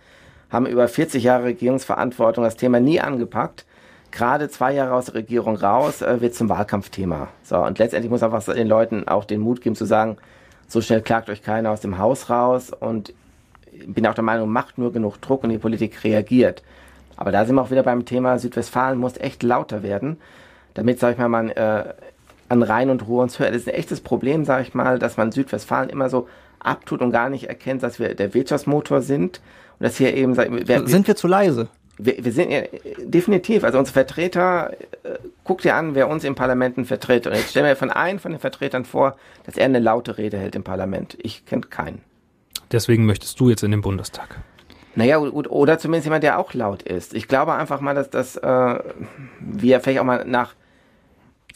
[0.49, 3.65] haben über 40 Jahre Regierungsverantwortung das Thema nie angepackt.
[4.11, 7.27] Gerade zwei Jahre aus der Regierung raus äh, wird zum Wahlkampfthema.
[7.43, 10.15] So, und letztendlich muss einfach den Leuten auch den Mut geben zu sagen,
[10.69, 13.13] so schnell klagt euch keiner aus dem Haus raus und
[13.87, 16.63] bin auch der Meinung, macht nur genug Druck und die Politik reagiert.
[17.17, 20.15] Aber da sind wir auch wieder beim Thema Südwestfalen muss echt lauter werden
[20.73, 21.93] damit, sag ich mal, man äh,
[22.49, 23.51] an Rhein und Ruhr uns hört.
[23.51, 26.27] Das ist ein echtes Problem, sag ich mal, dass man Südwestfalen immer so
[26.59, 29.39] abtut und gar nicht erkennt, dass wir der Wirtschaftsmotor sind.
[29.79, 31.67] Und dass hier eben, sag, wer, sind wir zu leise?
[31.97, 32.61] Wir, wir sind ja
[32.97, 34.71] definitiv, also unsere Vertreter,
[35.03, 37.27] äh, guck dir an, wer uns im Parlamenten vertritt.
[37.27, 39.15] Und jetzt stellen wir von einem von den Vertretern vor,
[39.45, 41.17] dass er eine laute Rede hält im Parlament.
[41.21, 42.01] Ich kenne keinen.
[42.71, 44.37] Deswegen möchtest du jetzt in den Bundestag.
[44.95, 47.13] Naja, oder zumindest jemand, der auch laut ist.
[47.13, 48.79] Ich glaube einfach mal, dass das, äh,
[49.39, 50.55] wir vielleicht auch mal nach,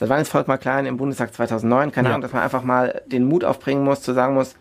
[0.03, 2.13] das war jetzt Volkmar Klein im Bundestag 2009, keine ja.
[2.13, 4.55] Ahnung, dass man einfach mal den Mut aufbringen muss, zu sagen muss,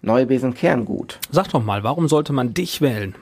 [0.00, 1.18] neue Besen kehren gut.
[1.30, 3.14] Sag doch mal, warum sollte man dich wählen?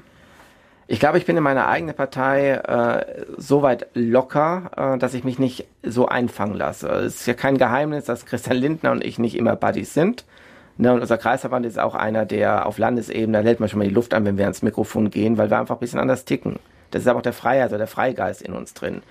[0.87, 5.25] Ich glaube, ich bin in meiner eigenen Partei äh, so weit locker, äh, dass ich
[5.25, 6.89] mich nicht so einfangen lasse.
[6.89, 10.25] Es ist ja kein Geheimnis, dass Christian Lindner und ich nicht immer Buddies sind.
[10.77, 13.89] Ne, und unser Kreisverband ist auch einer, der auf Landesebene, da hält man schon mal
[13.89, 16.61] die Luft an, wenn wir ans Mikrofon gehen, weil wir einfach ein bisschen anders ticken.
[16.93, 19.03] Das ist aber auch der Freiheit, also der Freigeist in uns drin.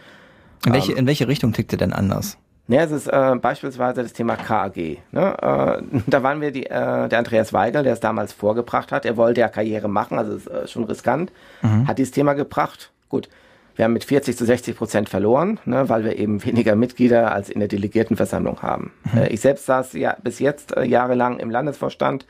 [0.66, 2.38] In welche, ähm, in welche Richtung tickt ihr denn anders?
[2.68, 4.78] Ne, es ist äh, beispielsweise das Thema KAG.
[5.12, 5.38] Ne?
[5.42, 9.06] Äh, da waren wir die, äh, der Andreas Weigel, der es damals vorgebracht hat.
[9.06, 11.32] Er wollte ja Karriere machen, also ist äh, schon riskant.
[11.62, 11.88] Mhm.
[11.88, 12.92] Hat dieses Thema gebracht.
[13.10, 13.30] Gut,
[13.76, 17.50] wir haben mit 40 zu 60 Prozent verloren, ne, weil wir eben weniger Mitglieder als
[17.50, 18.94] in der Delegiertenversammlung haben.
[19.12, 19.20] Mhm.
[19.20, 22.26] Äh, ich selbst saß ja bis jetzt äh, jahrelang im Landesvorstand.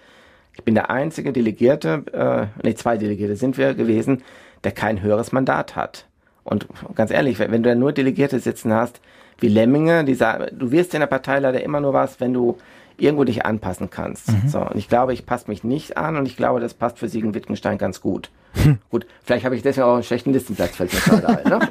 [0.54, 4.24] Ich bin der einzige Delegierte, äh, nee, zwei Delegierte sind wir gewesen,
[4.64, 6.08] der kein höheres Mandat hat.
[6.44, 9.00] Und ganz ehrlich, wenn, du da nur Delegierte sitzen hast,
[9.40, 12.58] wie Lemminge, die sagen, du wirst in der Partei leider immer nur was, wenn du
[12.98, 14.32] irgendwo dich anpassen kannst.
[14.32, 14.48] Mhm.
[14.48, 17.10] So, und ich glaube, ich passe mich nicht an und ich glaube, das passt für
[17.10, 18.30] Siegen Wittgenstein ganz gut.
[18.54, 18.80] Hm.
[18.90, 21.50] Gut, vielleicht habe ich deswegen auch einen schlechten Listenplatz, fällt mir gerade ein.
[21.50, 21.70] Ne?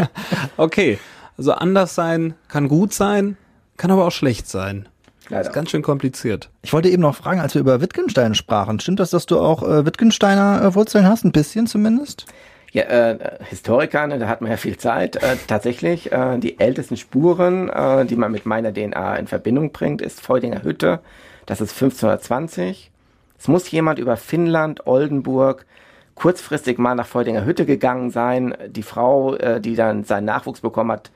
[0.56, 0.98] okay,
[1.36, 3.36] also anders sein kann gut sein,
[3.76, 4.88] kann aber auch schlecht sein.
[5.28, 5.40] Leider.
[5.40, 6.50] Das ist ganz schön kompliziert.
[6.62, 9.62] Ich wollte eben noch fragen, als wir über Wittgenstein sprachen, stimmt das, dass du auch
[9.62, 12.26] äh, Wittgensteiner äh, Wurzeln hast, ein bisschen zumindest?
[12.72, 13.18] Ja, äh,
[13.50, 15.16] Historiker, ne, da hat man ja viel Zeit.
[15.16, 20.00] Äh, tatsächlich, äh, die ältesten Spuren, äh, die man mit meiner DNA in Verbindung bringt,
[20.00, 21.00] ist Feudinger Hütte.
[21.44, 22.90] Das ist 1520.
[23.38, 25.66] Es muss jemand über Finnland, Oldenburg,
[26.14, 28.54] kurzfristig mal nach Feudinger Hütte gegangen sein.
[28.66, 31.10] Die Frau, äh, die dann seinen Nachwuchs bekommen hat,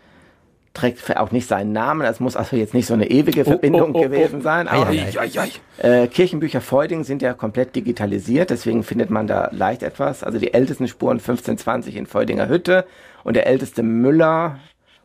[0.76, 2.02] trägt auch nicht seinen Namen.
[2.02, 4.68] Das muss also jetzt nicht so eine ewige oh, Verbindung oh, oh, oh, gewesen sein.
[4.68, 10.22] Aber äh, Kirchenbücher Feuding sind ja komplett digitalisiert, deswegen findet man da leicht etwas.
[10.22, 12.84] Also die ältesten Spuren 1520 in Feudinger Hütte
[13.24, 14.58] und der älteste Müller,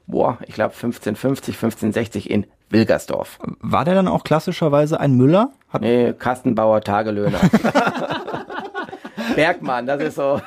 [0.07, 3.39] boah, ich glaube 1550, 1560 in Wilgersdorf.
[3.59, 5.51] War der dann auch klassischerweise ein Müller?
[5.69, 7.39] Hat nee, Kastenbauer, Tagelöhner.
[9.35, 10.41] Bergmann, das ist so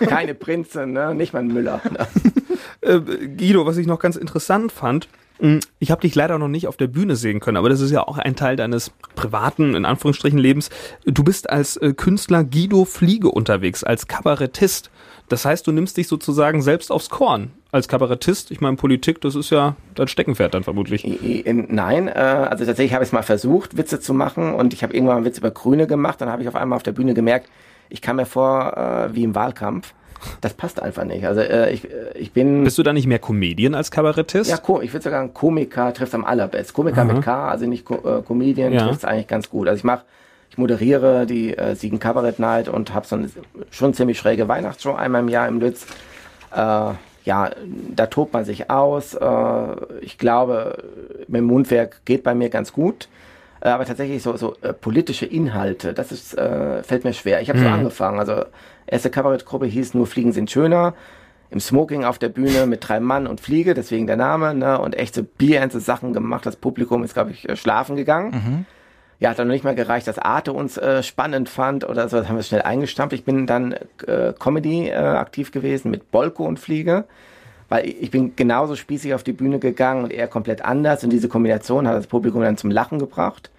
[0.00, 1.14] keine Prinzen, ne?
[1.14, 1.80] nicht mal ein Müller.
[1.90, 2.06] Ne?
[2.82, 5.08] Äh, Guido, was ich noch ganz interessant fand,
[5.38, 7.90] hm, ich habe dich leider noch nicht auf der Bühne sehen können, aber das ist
[7.90, 10.70] ja auch ein Teil deines privaten, in Anführungsstrichen, Lebens.
[11.04, 14.90] Du bist als äh, Künstler Guido Fliege unterwegs, als Kabarettist.
[15.28, 17.50] Das heißt, du nimmst dich sozusagen selbst aufs Korn.
[17.70, 21.04] Als Kabarettist, ich meine, Politik, das ist ja dein Steckenpferd dann vermutlich.
[21.04, 24.94] Nein, äh, also tatsächlich habe ich es mal versucht, Witze zu machen und ich habe
[24.94, 27.48] irgendwann einen Witz über Grüne gemacht, dann habe ich auf einmal auf der Bühne gemerkt,
[27.88, 29.94] ich kam mir vor äh, wie im Wahlkampf
[30.40, 31.26] das passt einfach nicht.
[31.26, 32.64] Also äh, ich, äh, ich bin.
[32.64, 34.50] Bist du da nicht mehr Comedian als Kabarettist?
[34.50, 36.74] Ja, ich würde sagen, Komiker trifft am allerbesten.
[36.74, 37.12] Komiker Aha.
[37.12, 38.86] mit K, also nicht Co äh, Comedian, ja.
[38.86, 39.68] trifft eigentlich ganz gut.
[39.68, 40.04] Also ich mache,
[40.50, 43.30] ich moderiere die äh, Siegen Kabarett Night und habe so eine
[43.70, 45.86] schon ziemlich schräge Weihnachtsshow einmal im Jahr im Lütz.
[46.54, 46.92] Äh,
[47.24, 47.50] ja,
[47.94, 49.14] da tobt man sich aus.
[49.14, 50.84] Äh, ich glaube,
[51.28, 53.08] mit dem Mundwerk geht bei mir ganz gut.
[53.62, 57.40] Äh, aber tatsächlich so, so äh, politische Inhalte, das ist, äh, fällt mir schwer.
[57.40, 57.64] Ich habe mhm.
[57.64, 58.18] so angefangen.
[58.18, 58.44] Also
[58.86, 60.94] erste Kabarettgruppe hieß Nur Fliegen sind schöner.
[61.50, 64.80] Im Smoking auf der Bühne mit drei Mann und Fliege, deswegen der Name, ne?
[64.80, 66.46] Und echt so bierernste Sachen gemacht.
[66.46, 68.30] Das Publikum ist, glaube ich, äh, schlafen gegangen.
[68.30, 68.66] Mhm.
[69.20, 72.16] Ja, hat dann noch nicht mal gereicht, dass Arte uns äh, spannend fand oder so.
[72.16, 73.12] Das haben wir schnell eingestampft.
[73.12, 77.04] Ich bin dann äh, Comedy äh, aktiv gewesen mit Bolko und Fliege
[77.72, 81.26] weil ich bin genauso spießig auf die Bühne gegangen und er komplett anders und diese
[81.26, 83.50] Kombination hat das Publikum dann zum Lachen gebracht.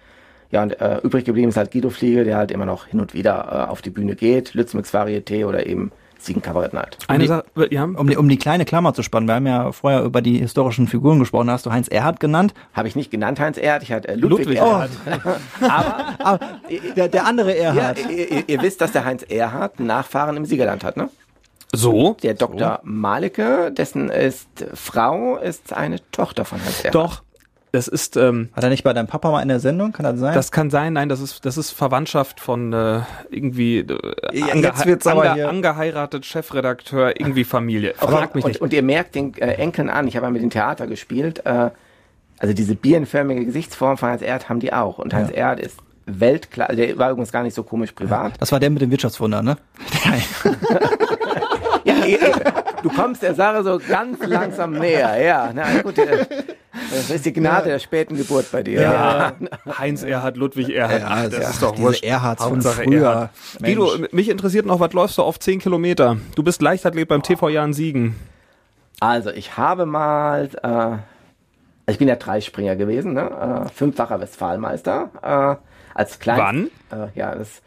[0.52, 3.16] Ja, und äh, übrig geblieben ist halt Guido Fliege, der halt immer noch hin und
[3.16, 7.00] wieder äh, auf die Bühne geht, Lützmix Varieté oder eben Siegen Kabarett Night.
[7.08, 7.86] Eine Sache, ja.
[7.86, 10.88] um, die, um die kleine Klammer zu spannen, wir haben ja vorher über die historischen
[10.88, 12.54] Figuren gesprochen, hast du Heinz Erhardt genannt?
[12.74, 14.92] Habe ich nicht genannt, Heinz Erhardt, ich hatte äh, Ludwig, Ludwig Erhardt.
[15.08, 15.66] Oh.
[15.68, 16.40] aber, aber
[16.96, 17.98] der, der andere Erhardt.
[17.98, 21.10] Ja, ihr, ihr, wisst, dass der Heinz Erhardt Nachfahren im Siegerland hat, ne?
[21.74, 22.16] So?
[22.22, 22.80] Der Dr.
[22.84, 22.90] So.
[22.90, 26.96] Maleke, dessen ist Frau, ist eine Tochter von Heinz Erhardt.
[26.96, 27.24] Doch.
[27.72, 28.18] Das ist.
[28.18, 29.94] Ähm, Hat er nicht bei deinem Papa mal in der Sendung?
[29.94, 30.36] Kann das sein?
[30.36, 30.94] Das kann sein.
[30.94, 33.00] Nein, das ist das ist Verwandtschaft von äh,
[33.32, 33.98] irgendwie äh,
[34.32, 34.72] ja, ange
[35.06, 37.96] ange angeheiratet Chefredakteur irgendwie Familie.
[37.98, 38.62] Frag mich und, nicht.
[38.62, 40.08] Und ihr merkt den äh, Enkeln an.
[40.08, 41.44] Ich habe ja mit dem Theater gespielt.
[41.48, 41.72] Äh,
[42.38, 45.00] also diese bierenförmige Gesichtsform von Heinz Erd haben die auch.
[45.00, 45.38] Und Heinz ja.
[45.38, 46.76] Erd ist Weltklasse.
[46.76, 48.34] Der war übrigens gar nicht so komisch privat.
[48.40, 49.58] Das war der mit dem Wirtschaftswunder, ne?
[50.44, 51.13] ja,
[52.82, 55.52] du kommst der Sache so ganz langsam näher, ja.
[55.54, 56.26] Na gut, äh,
[56.92, 58.82] das ist die Gnade der späten Geburt bei dir.
[58.82, 59.34] Ja.
[59.78, 61.02] Heinz Erhard, Ludwig Erhard.
[61.02, 62.04] Ja, Ach, das ja, ist doch wurscht.
[62.04, 63.08] Erhards von Hauptsache früher.
[63.08, 63.30] Erhard.
[63.60, 63.76] Mensch.
[63.78, 66.18] Guido, mich interessiert noch, was läufst du auf 10 Kilometer?
[66.36, 68.16] Du bist Leichtathlet beim TV Jan Siegen.
[69.00, 73.66] Also ich habe mal, äh, ich bin ja Dreispringer gewesen, ne?
[73.66, 75.10] äh, fünffacher Westfalenmeister.
[75.22, 76.38] Äh, als klein.
[76.38, 76.68] Wann?
[76.92, 77.62] Äh, ja, das,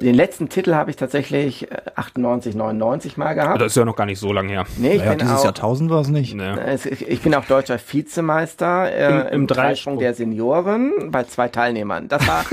[0.00, 3.60] den letzten Titel habe ich tatsächlich äh, 98, 99 mal gehabt.
[3.60, 4.64] Das ist ja noch gar nicht so lange her.
[4.76, 6.34] nee, ich Naja, bin dieses auch, Jahrtausend war es nicht.
[6.34, 6.58] Ne.
[6.66, 11.48] Es- Ich bin auch deutscher Vizemeister äh, Im- im, im Dreisprung der Senioren bei zwei
[11.48, 12.08] Teilnehmern.
[12.08, 12.44] Das war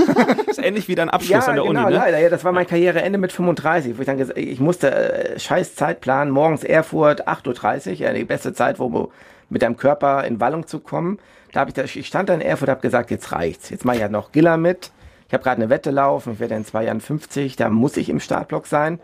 [0.47, 1.97] Das ist ähnlich wie dein ja Abschluss an der genau, Uni, ne?
[1.99, 2.19] leider.
[2.19, 5.75] Ja, das war mein Karriereende mit 35, wo ich dann gesagt, ich musste äh, scheiß
[5.75, 9.11] Zeitplan morgens Erfurt 8:30 Uhr, ja die beste Zeit, wo
[9.49, 11.19] mit deinem Körper in Wallung zu kommen.
[11.53, 13.69] Da habe ich, da, ich stand da in Erfurt, habe gesagt, jetzt reicht's.
[13.69, 14.91] Jetzt mache ich ja noch Giller mit.
[15.27, 16.33] Ich habe gerade eine Wette laufen.
[16.33, 17.55] Ich werde in zwei Jahren 50.
[17.55, 18.99] Da muss ich im Startblock sein.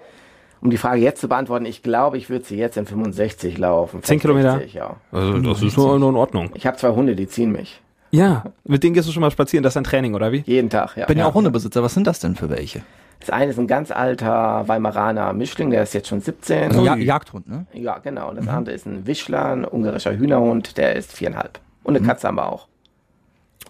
[0.61, 4.03] Um die Frage jetzt zu beantworten, ich glaube, ich würde sie jetzt in 65 laufen.
[4.03, 4.51] 10 vielleicht Kilometer?
[4.53, 4.95] 60, ja.
[5.11, 6.51] Also, das ist nur, in Ordnung.
[6.53, 7.81] Ich habe zwei Hunde, die ziehen mich.
[8.11, 9.63] Ja, mit denen gehst du schon mal spazieren.
[9.63, 10.43] Das ist ein Training, oder wie?
[10.45, 11.03] Jeden Tag, ja.
[11.03, 11.81] Ich bin ja auch Hundebesitzer.
[11.81, 12.83] Was sind das denn für welche?
[13.21, 16.71] Das eine ist ein ganz alter Weimaraner Mischling, der ist jetzt schon 17.
[16.71, 17.65] Also ja Jagdhund, ne?
[17.71, 18.29] Ja, genau.
[18.29, 21.59] Und das andere ist ein Wischler, ein ungarischer Hühnerhund, der ist viereinhalb.
[21.83, 22.67] Und eine Katze haben wir auch.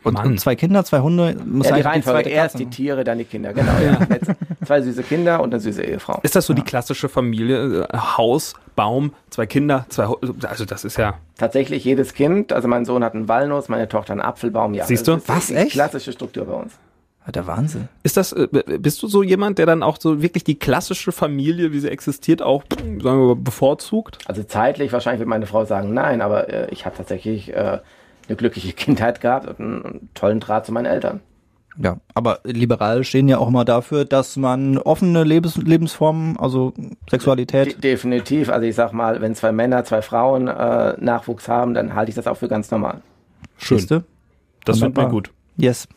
[0.04, 1.38] Und, und zwei Kinder, zwei Hunde.
[1.46, 2.30] Muss Ja, die Reihenfolge.
[2.30, 2.70] Erst Katze, die?
[2.72, 3.54] Tiere, dann die Kinder.
[3.54, 3.72] Genau.
[3.84, 4.00] Ja.
[4.66, 6.20] Zwei süße Kinder und eine süße Ehefrau.
[6.24, 7.84] Ist das so die klassische Familie?
[7.92, 10.08] Äh, Haus, Baum, zwei Kinder, zwei
[10.48, 11.16] Also das ist ja.
[11.38, 12.54] Tatsächlich jedes Kind.
[12.54, 14.74] Also mein Sohn hat einen Walnuss, meine Tochter einen Apfelbaum.
[14.76, 15.22] Ja, Siehst das du?
[15.22, 15.72] ist Was, die echt?
[15.72, 16.74] Klassische Struktur bei uns.
[17.26, 17.88] Ja, Der Wahnsinn.
[18.04, 18.48] Ist das, äh,
[18.80, 22.42] bist du so jemand, der dann auch so wirklich die klassische Familie, wie sie existiert,
[22.42, 24.20] auch sagen wir mal, bevorzugt?
[24.28, 27.80] Also zeitlich wahrscheinlich wird meine Frau sagen nein, aber äh, ich habe tatsächlich äh,
[28.32, 31.20] eine glückliche Kindheit gehabt und einen, einen tollen Draht zu meinen Eltern.
[31.78, 36.90] Ja, aber Liberale stehen ja auch mal dafür, dass man offene Lebens Lebensformen, also De
[37.10, 37.82] Sexualität.
[37.82, 38.50] definitiv.
[38.50, 42.16] Also ich sag mal, wenn zwei Männer, zwei Frauen äh, Nachwuchs haben, dann halte ich
[42.16, 43.02] das auch für ganz normal.
[43.58, 43.78] Schön.
[43.78, 44.04] Siehste?
[44.66, 45.32] Das findet man gut.
[45.56, 45.88] Yes.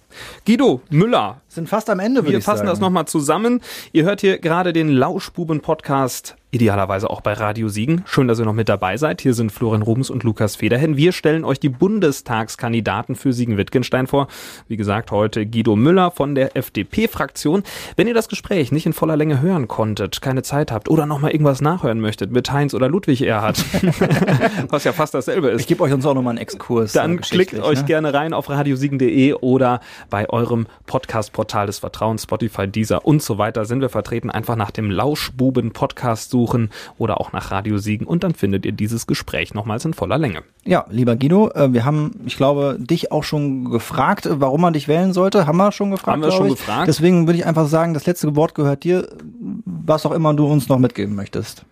[0.46, 2.68] Guido Müller, Sind fast am Ende, würde wir ich fassen sagen.
[2.68, 3.60] das nochmal zusammen.
[3.92, 8.04] Ihr hört hier gerade den Lauschbuben-Podcast, idealerweise auch bei Radio Siegen.
[8.06, 9.20] Schön, dass ihr noch mit dabei seid.
[9.20, 10.96] Hier sind Florian Rubens und Lukas Federhen.
[10.96, 14.28] Wir stellen euch die Bundestagskandidaten für Siegen-Wittgenstein vor.
[14.68, 17.64] Wie gesagt, heute Guido Müller von der FDP-Fraktion.
[17.96, 21.32] Wenn ihr das Gespräch nicht in voller Länge hören konntet, keine Zeit habt oder nochmal
[21.32, 23.64] irgendwas nachhören möchtet mit Heinz oder Ludwig Erhard,
[24.68, 26.92] was ja fast dasselbe ist, Ich gebe euch uns auch nochmal einen Exkurs.
[26.92, 27.84] dann äh, klickt euch ne?
[27.84, 33.64] gerne rein auf radiosiegen.de oder bei eurem Podcast-Portal des Vertrauens, Spotify, Deezer und so weiter
[33.64, 34.30] sind wir vertreten.
[34.30, 36.43] Einfach nach dem Lauschbuben-Podcast suchen
[36.98, 40.42] oder auch nach Radio Siegen und dann findet ihr dieses Gespräch nochmals in voller Länge.
[40.64, 44.72] Ja, lieber Guido, äh, wir haben, ich glaube, dich auch schon gefragt, äh, warum man
[44.72, 45.46] dich wählen sollte.
[45.46, 46.12] Haben wir schon gefragt.
[46.12, 46.56] Haben wir schon ich.
[46.56, 46.88] gefragt.
[46.88, 49.08] Deswegen würde ich einfach sagen, das letzte Wort gehört dir,
[49.64, 51.64] was auch immer du uns noch mitgeben möchtest.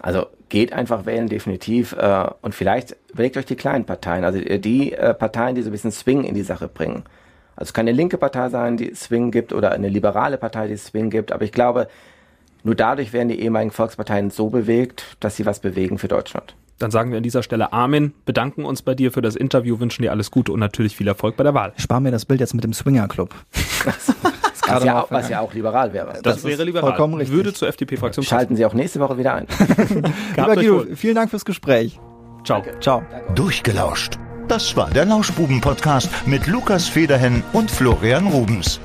[0.00, 1.92] Also geht einfach wählen, definitiv.
[1.92, 5.92] Äh, und vielleicht überlegt euch die kleinen Parteien, also die Parteien, die so ein bisschen
[5.92, 7.04] Swing in die Sache bringen.
[7.60, 10.78] Also es kann eine linke Partei sein, die Swing gibt, oder eine liberale Partei, die
[10.78, 11.30] Swing gibt.
[11.30, 11.88] Aber ich glaube,
[12.64, 16.54] nur dadurch werden die ehemaligen Volksparteien so bewegt, dass sie was bewegen für Deutschland.
[16.78, 20.02] Dann sagen wir an dieser Stelle Amen, bedanken uns bei dir für das Interview, wünschen
[20.02, 21.74] dir alles Gute und natürlich viel Erfolg bei der Wahl.
[21.76, 23.34] Spar mir das Bild jetzt mit dem Swinger Club.
[24.66, 26.12] Was ja, was ja auch liberal wäre.
[26.22, 26.88] Das, Das wäre liberal.
[26.88, 27.36] vollkommen richtig.
[27.36, 28.30] Würde zur FDP-Fraktion passen.
[28.34, 29.46] Schalten Sie auch nächste Woche wieder ein.
[30.36, 31.98] Lieber Guido, vielen Dank fürs Gespräch.
[32.44, 32.62] Ciao.
[32.80, 33.02] Ciao.
[33.34, 34.18] Durchgelauscht.
[34.48, 38.80] Das war der Lauschbuben-Podcast mit Lukas Federhen und Florian Rubens.